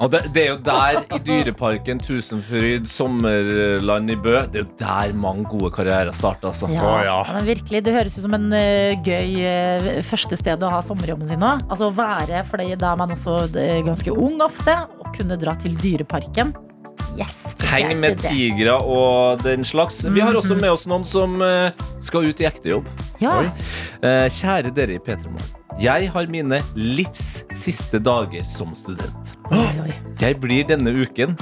[0.00, 4.70] Og det, det er jo der, i Dyreparken, Tusenfryd, Sommerland i Bø, det er jo
[4.80, 6.48] der mange gode karrierer starter.
[6.48, 6.70] Altså.
[6.72, 10.80] Ja, men virkelig, Det høres ut som en uh, gøy uh, første sted å ha
[10.84, 11.60] sommerjobben sin òg.
[11.68, 15.54] Altså, å være, for da er man også eh, ganske ung ofte, og kunne dra
[15.60, 16.54] til Dyreparken.
[17.18, 17.36] Yes!
[17.68, 20.04] Heng med tigre og den slags.
[20.06, 22.88] Vi har også med oss noen som eh, skal ut i ekte jobb.
[23.22, 23.40] Ja.
[24.02, 25.54] Eh, Kjære dere i P3 Morgen.
[25.78, 29.36] Jeg har mine livs siste dager som student.
[30.18, 31.36] Jeg blir denne uken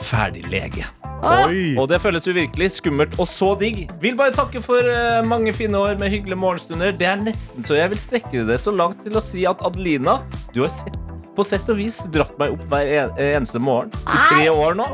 [0.00, 0.86] ferdig lege.
[1.22, 1.76] Oi.
[1.78, 3.84] Og det føles uvirkelig, skummelt og så digg.
[4.02, 6.90] Vil bare takke for eh, mange fine år med hyggelige morgenstunder.
[6.98, 10.18] Det er nesten så jeg vil strekke det så langt til å si at Adelina,
[10.56, 10.96] du har sett,
[11.36, 14.88] på sett og vis dratt meg opp hver eneste morgen i tre år nå.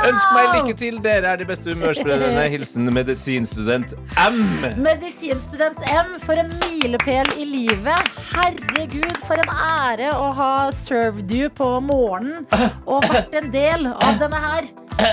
[0.00, 0.98] Ønsk meg lykke til.
[1.04, 2.46] Dere er de beste humørsprederne.
[2.54, 4.38] Hilsen medisinstudent M.
[4.80, 8.12] Medisinstudent M, for en milepæl i livet.
[8.30, 12.46] Herregud, for en ære å ha served you på morgenen
[12.86, 14.70] og vært en del av denne her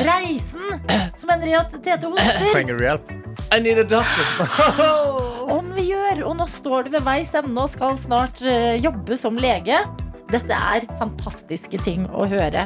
[0.07, 0.79] reisen
[1.17, 2.47] som ender i at Tete hoster.
[2.53, 3.13] Trenger du hjelp?
[3.55, 4.47] I need a doctor.
[5.57, 9.15] Om vi gjør, og nå står du ved veis ende og skal snart eh, jobbe
[9.19, 9.79] som lege.
[10.27, 12.59] Dette er fantastiske ting å høre.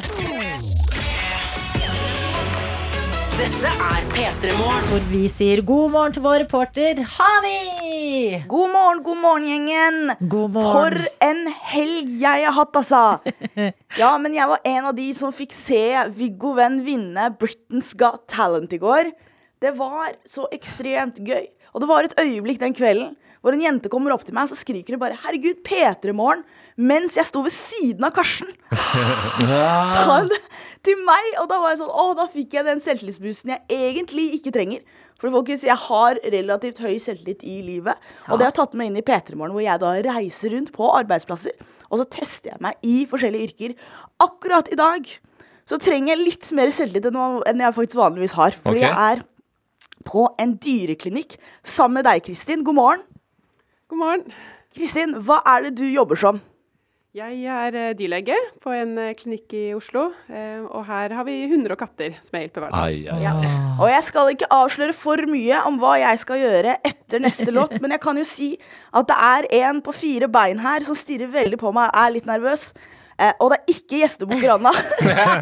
[3.38, 4.88] Dette er P3 Morgen.
[4.90, 8.42] Hvor vi sier god morgen til vår reporter Hani.
[8.50, 10.16] God morgen, god morgen, gjengen.
[10.34, 13.04] God For en helg jeg har hatt, altså.
[14.02, 15.84] Ja, men jeg var en av de som fikk se
[16.18, 19.14] Viggo Venn vinne Britain's Got Talent i går.
[19.62, 21.46] Det var så ekstremt gøy.
[21.76, 24.54] Og det var et øyeblikk den kvelden hvor en jente kommer opp til meg og
[24.54, 26.44] så skriker hun bare 'Herregud, P3morgen',
[26.78, 28.50] mens jeg sto ved siden av Karsten.
[29.92, 30.42] Sa hun det
[30.86, 34.28] til meg, og da var jeg sånn Å, da fikk jeg den selvtillitsboosten jeg egentlig
[34.38, 34.86] ikke trenger.
[35.22, 37.98] For folkens, jeg har relativt høy selvtillit i livet,
[38.30, 41.54] og det har tatt meg inn i P3morgen, hvor jeg da reiser rundt på arbeidsplasser,
[41.92, 43.76] og så tester jeg meg i forskjellige yrker.
[44.24, 45.06] Akkurat i dag
[45.70, 48.58] så trenger jeg litt mer selvtillit enn jeg faktisk vanligvis har.
[48.64, 48.90] Fordi okay.
[48.90, 49.24] jeg er
[50.08, 52.66] på en dyreklinikk sammen med deg, Kristin.
[52.66, 53.11] God morgen.
[53.92, 54.22] God morgen.
[54.72, 56.38] Kristin, hva er det du jobber som?
[57.12, 61.34] Jeg er eh, dyrlege på en eh, klinikk i Oslo, eh, og her har vi
[61.52, 63.20] hunder og katter som jeg hjelper hver dag.
[63.20, 63.34] Ja.
[63.74, 67.76] Og jeg skal ikke avsløre for mye om hva jeg skal gjøre etter neste låt,
[67.84, 68.48] men jeg kan jo si
[68.96, 72.14] at det er en på fire bein her som stirrer veldig på meg og er
[72.16, 72.70] litt nervøs.
[73.20, 74.72] Eh, og det er ikke gjestebok Granna.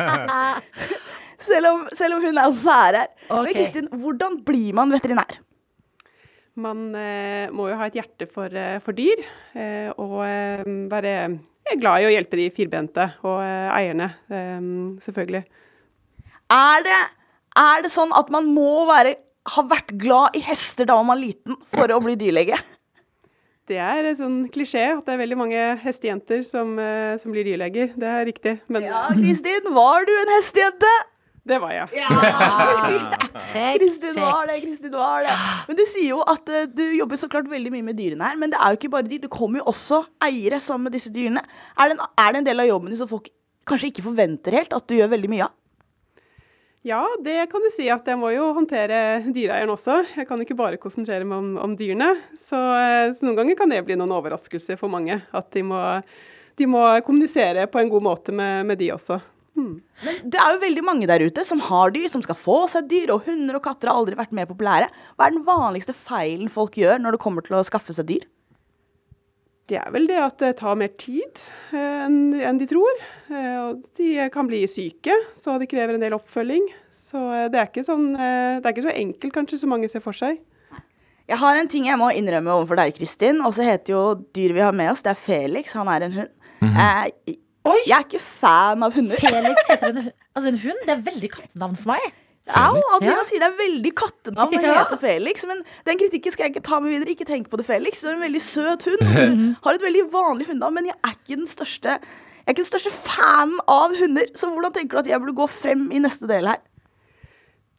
[1.51, 3.13] selv, om, selv om hun er også er her.
[3.29, 5.37] Men Kristin, hvordan blir man veterinær?
[6.57, 9.21] Man eh, må jo ha et hjerte for, eh, for dyr,
[9.53, 10.23] eh, og
[10.91, 11.13] være
[11.79, 14.07] glad i å hjelpe de firbente og eierne,
[15.05, 15.43] selvfølgelig.
[16.49, 16.97] Er det,
[17.61, 19.13] er det sånn at man må være,
[19.53, 22.57] ha vært glad i hester da man var liten for å bli dyrlege?
[23.69, 26.73] Det er en sånn klisjé at det er veldig mange hestejenter som,
[27.21, 27.93] som blir dyrleger.
[27.93, 28.55] Det er riktig.
[28.65, 30.89] Men, Ja, Kristin, var du en hestejente?
[31.47, 31.87] Det var jeg.
[33.79, 35.35] Kristin var det, Kristin var det.
[35.69, 38.39] Men du sier jo at uh, du jobber så klart veldig mye med dyrene her,
[38.39, 39.23] men det er jo ikke bare dyr.
[39.23, 41.45] Det kommer jo også eiere sammen med disse dyrene.
[41.77, 43.31] Er det en, er det en del av jobben din som folk
[43.69, 45.55] kanskje ikke forventer helt at du gjør veldig mye av?
[46.87, 49.97] Ja, det kan du si at jeg må jo håndtere dyreeieren også.
[50.15, 52.13] Jeg kan ikke bare konsentrere meg om, om dyrene.
[52.39, 55.17] Så, eh, så noen ganger kan det bli noen overraskelser for mange.
[55.35, 55.81] At de må,
[56.55, 59.19] de må kommunisere på en god måte med, med de også.
[59.55, 59.81] Men
[60.31, 63.11] det er jo veldig mange der ute som har dyr, som skal få seg dyr,
[63.15, 64.87] og hunder og katter har aldri vært mer populære.
[65.17, 68.27] Hva er den vanligste feilen folk gjør når det kommer til å skaffe seg dyr?
[69.69, 71.41] Det er vel det at det tar mer tid
[71.77, 73.01] eh, enn de tror.
[73.29, 76.65] Eh, Og de kan bli syke, så det krever en del oppfølging.
[76.95, 80.01] Så eh, det er ikke, sånn, det er ikke så enkelt kanskje som mange ser
[80.01, 80.39] for seg.
[81.29, 83.43] Jeg har en ting jeg må innrømme overfor deg, Kristin.
[83.45, 84.01] Og så heter jo
[84.33, 85.75] dyret vi har med oss, det er Felix.
[85.77, 86.33] Han er en hund.
[86.65, 87.35] eh,
[87.65, 89.19] jeg er ikke fan av hunder.
[89.19, 90.81] Felix heter en, altså en hund.
[90.85, 92.11] Det er veldig kattenavn for meg.
[92.49, 93.25] Au, Adelina Ja.
[93.29, 95.43] sier det er veldig kattenavn å hete heter Felix.
[95.45, 97.13] Men den kritikken skal jeg ikke ta med videre.
[97.13, 98.01] Ikke tenk på det, Felix.
[98.01, 99.03] Du er en veldig søt hund.
[99.63, 102.71] Har et veldig vanlig hundenavn, men jeg er ikke den største jeg er ikke den
[102.71, 104.25] største fanen av hunder.
[104.33, 106.57] Så hvordan tenker du at jeg burde gå frem i neste del her?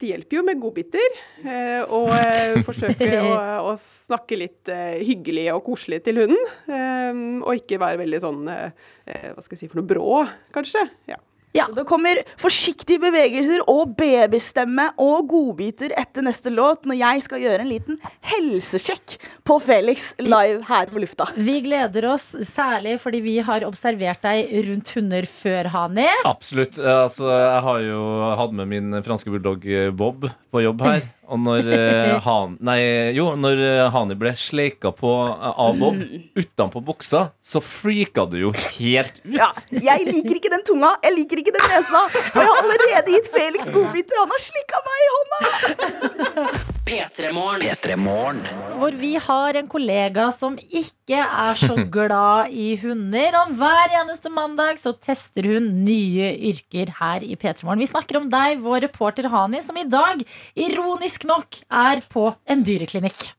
[0.00, 3.34] Det hjelper jo med godbiter, eh, og eh, forsøke å,
[3.68, 7.42] å snakke litt eh, hyggelig og koselig til hunden.
[7.44, 10.22] Og ikke være veldig sånn Hva skal jeg si for noe brå,
[10.54, 10.86] kanskje.
[11.10, 11.18] Ja.
[11.50, 17.42] Så det kommer forsiktige bevegelser og babystemme og godbiter etter neste låt når jeg skal
[17.42, 17.98] gjøre en liten
[18.30, 21.26] helsesjekk på Felix live her på lufta.
[21.34, 26.08] Vi gleder oss særlig fordi vi har observert deg rundt hunder før, Hani.
[26.28, 26.78] Absolutt.
[26.78, 28.02] Altså, jeg har jo
[28.40, 31.02] hatt med min franske bulldog eh, Bob på jobb her.
[31.30, 32.78] Og når, eh, han, nei,
[33.14, 36.00] jo, når eh, Hani ble sleika på eh, av Bob
[36.40, 39.36] utenpå buksa, så freaka du jo helt ut.
[39.38, 42.04] Ja, jeg liker ikke den tunga, jeg liker ikke den nesa.
[42.06, 45.40] Og jeg har allerede gitt Felix godbiter, han har slikka meg i hånda.
[46.90, 48.40] P3morgen.
[48.80, 53.36] Hvor vi har en kollega som ikke er så glad i hunder.
[53.44, 57.82] Og hver eneste mandag så tester hun nye yrker her i P3 Morgen.
[57.84, 60.24] Vi snakker om deg, vår reporter Hani, som i dag,
[60.58, 63.30] ironisk nok, er på en dyreklinikk.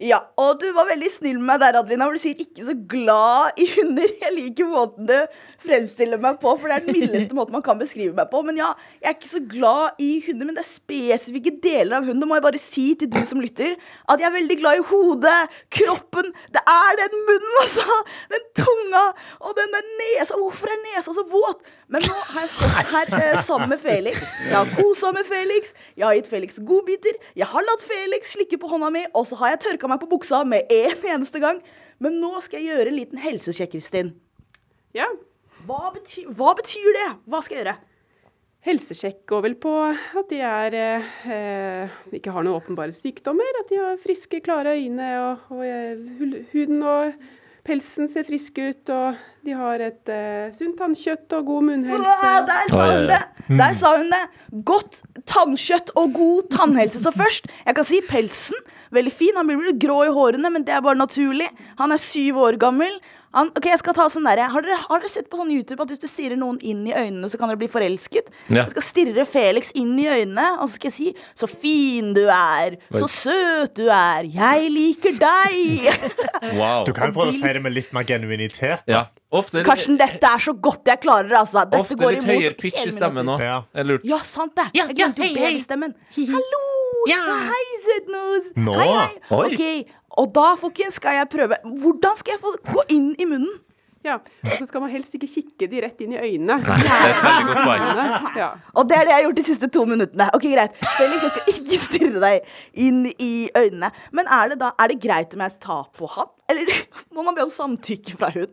[0.00, 2.72] Ja, og du var veldig snill med meg der, Adelina, hvor du sier ikke så
[2.88, 4.08] glad i hunder.
[4.22, 5.16] Jeg liker måten du
[5.60, 8.40] fremstiller meg på, for det er den mildeste måten man kan beskrive meg på.
[8.46, 12.08] Men ja, jeg er ikke så glad i hunder, men det er spesifikke deler av
[12.08, 12.22] hunden.
[12.24, 13.74] Det må jeg bare si til du som lytter,
[14.08, 16.32] at jeg er veldig glad i hodet, kroppen.
[16.56, 18.00] Det er den munnen, altså!
[18.32, 19.04] Den tunga
[19.42, 20.40] og den der nesa.
[20.40, 21.60] Hvorfor er nesa så våt?
[21.92, 24.24] Men nå har jeg stått her eh, sammen med Felix.
[24.46, 25.74] Jeg har kosa med Felix.
[25.92, 27.20] Jeg har gitt Felix godbiter.
[27.36, 30.10] Jeg har latt Felix slikke på hånda mi, og så har jeg tørka meg på
[30.10, 31.60] buksa med en eneste gang.
[32.00, 34.14] Men nå skal jeg gjøre en liten helsesjekk, Kristin.
[34.96, 35.08] Ja.
[35.68, 37.08] Hva betyr, hva betyr det?
[37.28, 37.78] Hva skal jeg gjøre?
[38.64, 43.78] Helsesjekk går vel på at de er, eh, ikke har noen åpenbare sykdommer, at de
[43.80, 47.14] har friske, klare øyne, og, og eh, huden og
[47.64, 49.16] pelsen ser frisk ut, og
[49.46, 52.16] de har et uh, sunt tannkjøtt og god munnhelse.
[52.20, 53.20] Ja, der sa hun det!
[53.60, 54.22] Der sa hun det.
[54.68, 57.00] Godt tannkjøtt og god tannhelse.
[57.02, 58.60] Så først, jeg kan si pelsen.
[58.92, 59.38] Veldig fin.
[59.40, 61.48] Han blir litt grå i hårene, men det er bare naturlig.
[61.80, 63.00] Han er syv år gammel.
[63.30, 65.84] Han, ok, jeg skal ta sånn der, har, dere, har dere sett på sånn YouTube
[65.84, 68.32] at hvis du stirrer noen inn i øynene, så kan dere bli forelsket?
[68.48, 68.64] Ja.
[68.64, 72.24] Jeg skal stirre Felix inn i øynene, og så skal jeg si 'så fin du
[72.26, 76.10] er', 'så søt du er', 'jeg liker deg'.
[76.60, 76.84] Wow.
[76.84, 78.82] Du kan jo prøve å si det med litt mer genuinitet.
[78.88, 79.06] Ja.
[79.30, 81.62] Ofte, Karsten, dette er så godt jeg klarer det, altså.
[81.70, 83.38] Dette ofte går litt høyere pitch i stemmen nå.
[83.38, 84.00] Jeg.
[84.08, 84.70] Ja, sant det.
[84.74, 85.52] Ja, jeg ja, glemte hei, hei.
[85.52, 85.94] babystemmen.
[86.34, 86.64] Hallo!
[87.06, 88.50] Hei, søtnos!
[88.56, 88.74] Nå?
[88.74, 89.12] Hei, hei.
[89.36, 89.46] Oi.
[89.54, 91.58] Ok, og da, folkens, skal jeg prøve.
[91.82, 93.58] Hvordan skal jeg få gå inn i munnen?
[94.00, 96.54] Ja, og så skal man helst ikke kikke de rett inn i øynene.
[96.56, 97.82] Nei, det er et veldig godt poeng.
[98.40, 98.46] Ja.
[98.80, 100.28] Og det er det jeg har gjort de siste to minuttene.
[100.38, 100.78] Ok, greit.
[100.96, 102.54] Felix, jeg skal ikke stirre deg
[102.86, 103.90] inn i øynene.
[104.16, 106.32] Men er det da er det greit om jeg tar på han?
[106.48, 106.72] Eller
[107.14, 108.48] må man be om samtykke fra hun?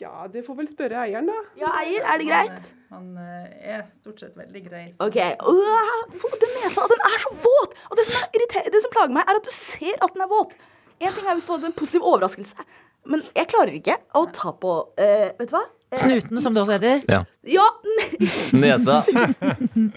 [0.00, 1.36] ja, det får vel spørre eieren, da.
[1.60, 2.70] Ja, eier, er det greit?
[2.94, 4.84] Han eh, er stort sett veldig grei.
[5.02, 6.02] Ok, Uh,
[6.38, 7.74] Den nesa den er så våt!
[7.90, 10.30] Og det som, er det som plager meg, er at du ser at den er
[10.30, 10.54] våt.
[11.02, 12.66] En ting er hvis du hadde en positiv overraskelse,
[13.10, 15.64] men jeg klarer ikke å ta på uh, Vet du hva?
[15.90, 17.02] Eh, Snuten, som det også heter.
[17.10, 17.20] Ja.
[17.46, 17.66] Ja,
[18.62, 19.02] Nesa.
[19.10, 19.96] Nesa.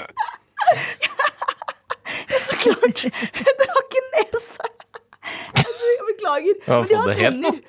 [2.49, 3.05] så klart!
[3.59, 4.69] Den har ikke nese.
[5.53, 6.55] Altså, jeg beklager.
[6.65, 7.61] Ja, Men de har tenner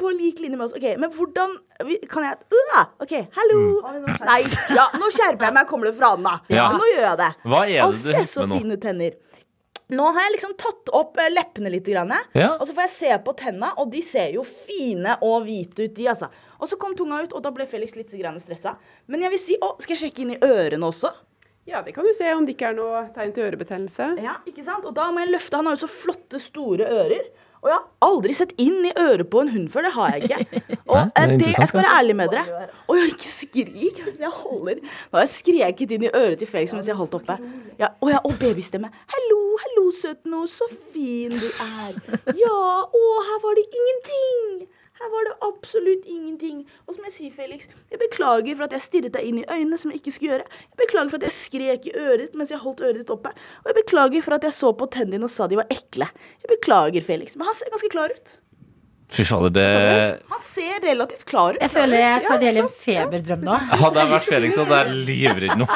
[0.00, 0.74] på lik linje med oss.
[0.78, 1.56] Ok, Men hvordan
[1.86, 2.38] vi- Kan jeg
[2.76, 3.60] uh, OK, hallo.
[4.24, 4.40] Nei,
[4.74, 5.66] ja, nå skjerper jeg meg.
[5.68, 6.38] Kommer det fra Anna?
[6.48, 6.68] da Ja.
[6.72, 7.30] Nå gjør jeg det.
[7.44, 9.16] Hva er det du se så fine tenner.
[9.88, 12.56] Nå har jeg liksom tatt opp eh, leppene litt, grann, Ja.
[12.58, 15.94] og så får jeg se på tenna, og de ser jo fine og hvite ut,
[15.94, 16.26] de, altså.
[16.58, 18.72] Og så kom tunga ut, og da ble Felix litt stressa.
[19.06, 21.12] Men jeg vil si, å, skal jeg sjekke inn i ørene også?
[21.66, 24.22] Ja, det kan du se om det ikke er noe tegn til ørebetennelse.
[24.22, 24.84] Ja, ikke sant?
[24.86, 25.56] Og da må jeg løfte.
[25.58, 27.24] Han har jo så flotte, store ører.
[27.62, 29.86] Og jeg har aldri sett inn i øret på en hund før.
[29.86, 30.62] Det har jeg ikke.
[30.92, 32.68] Og Nei, det eh, det, jeg skal være ærlig med dere.
[32.86, 34.00] Og jeg ikke skrik.
[34.20, 37.38] Jeg holder Nå har jeg skreket inn i øret til Felix mens jeg holdt oppe.
[37.80, 38.92] Ja, og, ja, og babystemme.
[39.14, 40.44] Hallo, hallo, søtno.
[40.50, 41.96] Så fin du er.
[42.36, 44.68] Ja, å, her var det ingenting.
[44.96, 46.62] Her var det absolutt ingenting.
[46.86, 49.78] Og som jeg sier, Felix, jeg beklager for at jeg stirret deg inn i øynene
[49.80, 50.48] som jeg ikke skulle gjøre.
[50.70, 53.34] Jeg beklager for at jeg skrek i øret ditt mens jeg holdt øret ditt oppe.
[53.64, 56.08] Og jeg beklager for at jeg så på tennene dine og sa de var ekle.
[56.42, 58.36] Jeg beklager, Felix, men han ser ganske klar ut.
[59.08, 59.66] Fy fader, det
[60.32, 61.62] Han ser relativt klar ut.
[61.62, 63.58] Jeg føler jeg tar del i en feberdrøm nå.
[63.82, 65.68] Hadde jeg vært Felix, hadde jeg livredd nå.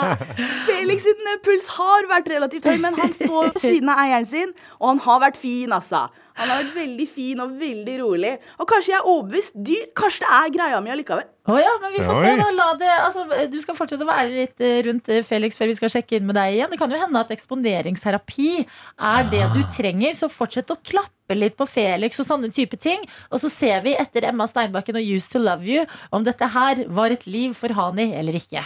[0.70, 4.28] Felix sin eh, puls har vært relativt høy, men han står på siden av eieren
[4.28, 6.06] sin, og han har vært fin, altså.
[6.40, 8.32] Han har vært veldig fin og veldig rolig.
[8.56, 9.84] Og kanskje jeg er overbevist dyr.
[9.98, 11.26] Kanskje det er greia mi allikevel.
[11.52, 12.22] Å ja, men vi får Oi.
[12.24, 12.34] se.
[12.38, 15.68] da La det, altså, du skal fortsette å være litt eh, rundt eh, Felix før
[15.72, 16.70] vi skal sjekke inn med deg igjen.
[16.72, 21.38] Det kan jo hende at eksponeringsterapi er det du trenger, så fortsett å klappe tippe
[21.38, 23.00] litt på Felix og sånne type ting.
[23.30, 26.84] Og så ser vi etter Emma Steinbakken og Used to Love You om dette her
[26.88, 28.62] var et liv for Hani eller ikke.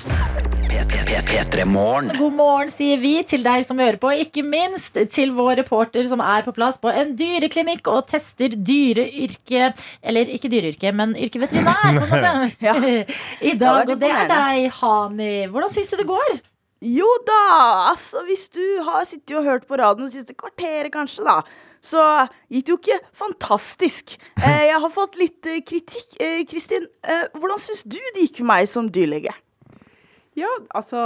[1.27, 2.11] P3morgen.
[2.19, 6.21] God morgen, sier vi til deg som hører på, ikke minst til vår reporter som
[6.21, 9.71] er på plass på en dyreklinikk og tester dyreyrke
[10.03, 13.07] Eller ikke dyreyrke, men yrkeveterinær, på en måte.
[13.47, 13.87] I dag.
[13.87, 15.33] er Og det er deg, Hani.
[15.53, 16.37] Hvordan syns du det går?
[16.85, 17.43] Jo da,
[17.91, 21.39] altså hvis du har sittet og hørt på radioen det siste kvarteret kanskje da,
[21.87, 22.03] så
[22.51, 24.17] gikk det jo ikke fantastisk.
[24.43, 26.17] Eh, jeg har fått litt eh, kritikk.
[26.23, 29.35] Eh, Kristin, eh, hvordan syns du det gikk for meg som dyrlege?
[30.37, 31.01] Ja, altså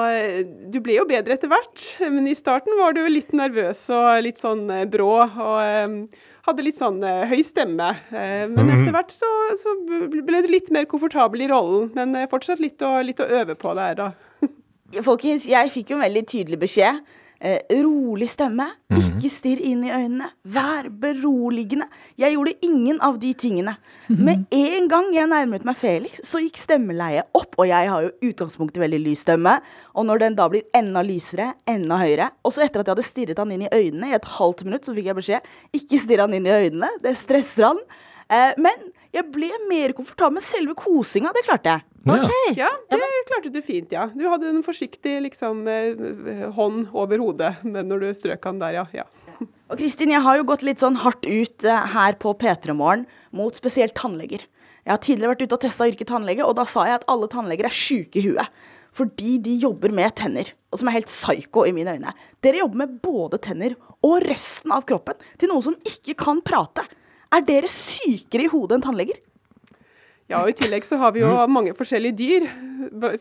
[0.75, 4.41] Du ble jo bedre etter hvert, men i starten var du litt nervøs og litt
[4.43, 5.13] sånn brå.
[5.23, 7.93] Og eh, hadde litt sånn eh, høy stemme.
[8.11, 8.73] Eh, men Mhm.
[8.75, 11.93] etter hvert så, så ble du litt mer komfortabel i rollen.
[11.95, 14.11] Men fortsatt litt å, litt å øve på der, da.
[15.07, 16.99] Folkens, jeg fikk jo en veldig tydelig beskjed.
[17.41, 21.87] Eh, rolig stemme, ikke stirr inn i øynene, vær beroligende.
[22.21, 23.79] Jeg gjorde ingen av de tingene.
[24.13, 27.57] Med en gang jeg nærmet meg Felix, så gikk stemmeleiet opp.
[27.57, 29.57] Og jeg har jo utgangspunktet veldig lys stemme.
[29.97, 33.09] Og når den da blir enda lysere, enda høyere Og så etter at jeg hadde
[33.09, 36.27] stirret han inn i øynene i et halvt minutt, så fikk jeg beskjed ikke stirr
[36.27, 37.81] han inn i øynene, det stresser han.
[38.31, 41.87] Eh, men jeg ble mer komfortabel med selve kosinga, det klarte jeg.
[42.57, 44.07] Ja, det klarte du fint, ja.
[44.15, 48.79] Du hadde en forsiktig liksom, eh, hånd over hodet men når du strøk han der,
[48.81, 48.87] ja.
[48.95, 49.07] ja.
[49.71, 53.07] Og Kristin, jeg har jo gått litt sånn hardt ut eh, her på P3 Morgen
[53.37, 54.47] mot spesielt tannleger.
[54.87, 57.29] Jeg har tidligere vært ute og testa yrket tannlege, og da sa jeg at alle
[57.31, 58.63] tannleger er sjuke i huet.
[58.97, 62.15] Fordi de jobber med tenner, og som er helt psyko i mine øyne.
[62.43, 66.87] Dere jobber med både tenner og resten av kroppen til noen som ikke kan prate.
[67.31, 69.19] Er dere sykere i hodet enn tannleger?
[70.31, 72.45] Ja, og i tillegg så har vi jo mange forskjellige dyr.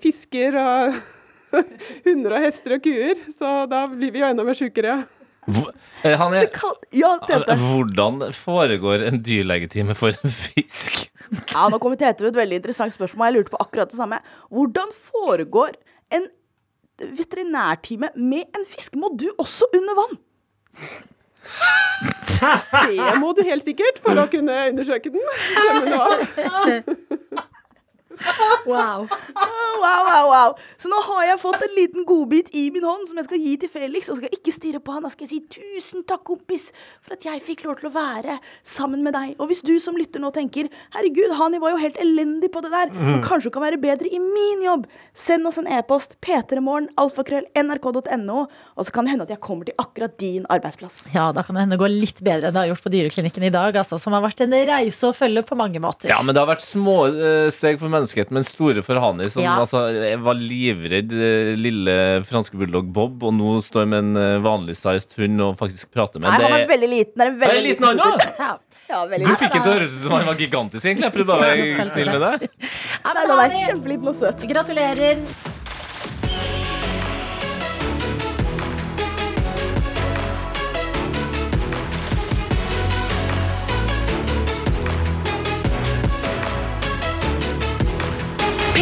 [0.01, 0.99] Fisker og
[2.05, 3.22] hunder og hester og kuer.
[3.34, 4.99] Så da blir vi jo enda mer sjukere.
[6.05, 6.43] Eh, Hanne,
[6.93, 7.16] Ja,
[7.57, 11.07] hvordan foregår en dyrlegetime for en fisk?
[11.53, 13.30] Ja, nå kommer Tete med et veldig interessant spørsmål.
[13.30, 14.22] Jeg lurte på akkurat det samme.
[14.53, 15.78] Hvordan foregår
[16.14, 16.28] en
[16.99, 18.97] veterinærtime med en fisk?
[18.99, 20.20] Må du også under vann?
[22.40, 25.24] Det må du helt sikkert for å kunne undersøke den.
[28.67, 29.07] Wow.
[29.80, 30.55] wow, wow, wow.
[30.78, 33.53] Så nå har jeg fått en liten godbit i min hånd som jeg skal gi
[33.61, 34.09] til Felix.
[34.11, 35.05] Og skal ikke stirre på han.
[35.05, 36.70] Da skal jeg si tusen takk, kompis,
[37.01, 38.36] for at jeg fikk lov til å være
[38.67, 39.36] sammen med deg.
[39.39, 42.72] Og hvis du som lytter nå tenker herregud, Hani var jo helt elendig på det
[42.74, 43.13] der, Mhm.
[43.20, 46.15] og kanskje hun kan være bedre i min jobb, send oss en e-post.
[46.22, 48.39] p3morgen, alfakrøll, nrk.no.
[48.78, 51.07] Og så kan det hende at jeg kommer til akkurat din arbeidsplass.
[51.13, 53.43] Ja, da kan det hende det går litt bedre enn det har gjort på dyreklinikken
[53.47, 56.09] i dag, altså, som har vært en reise å følge på mange måter.
[56.09, 59.43] Ja, men det har vært små eh, steg for menneskeheten, men store for Hani, som
[59.43, 59.57] Ja.
[59.60, 59.84] altså,
[60.24, 65.14] var livredd eh, lille franske bulldog Bob, og nå står med en eh, vanlig sized
[65.18, 67.22] hund og faktisk prater med Nei, han det- er veldig liten.
[67.22, 67.97] Er en Er veldig det liten han?
[68.39, 68.57] Ja.
[68.89, 71.03] Ja, Du fikk ikke til å høres ut som han var gigantisk, egentlig.
[71.05, 72.49] Jeg prøvde bare å være snill med deg.
[73.05, 74.47] Nei, men han er kjempeliten og søt.
[74.49, 75.59] Gratulerer.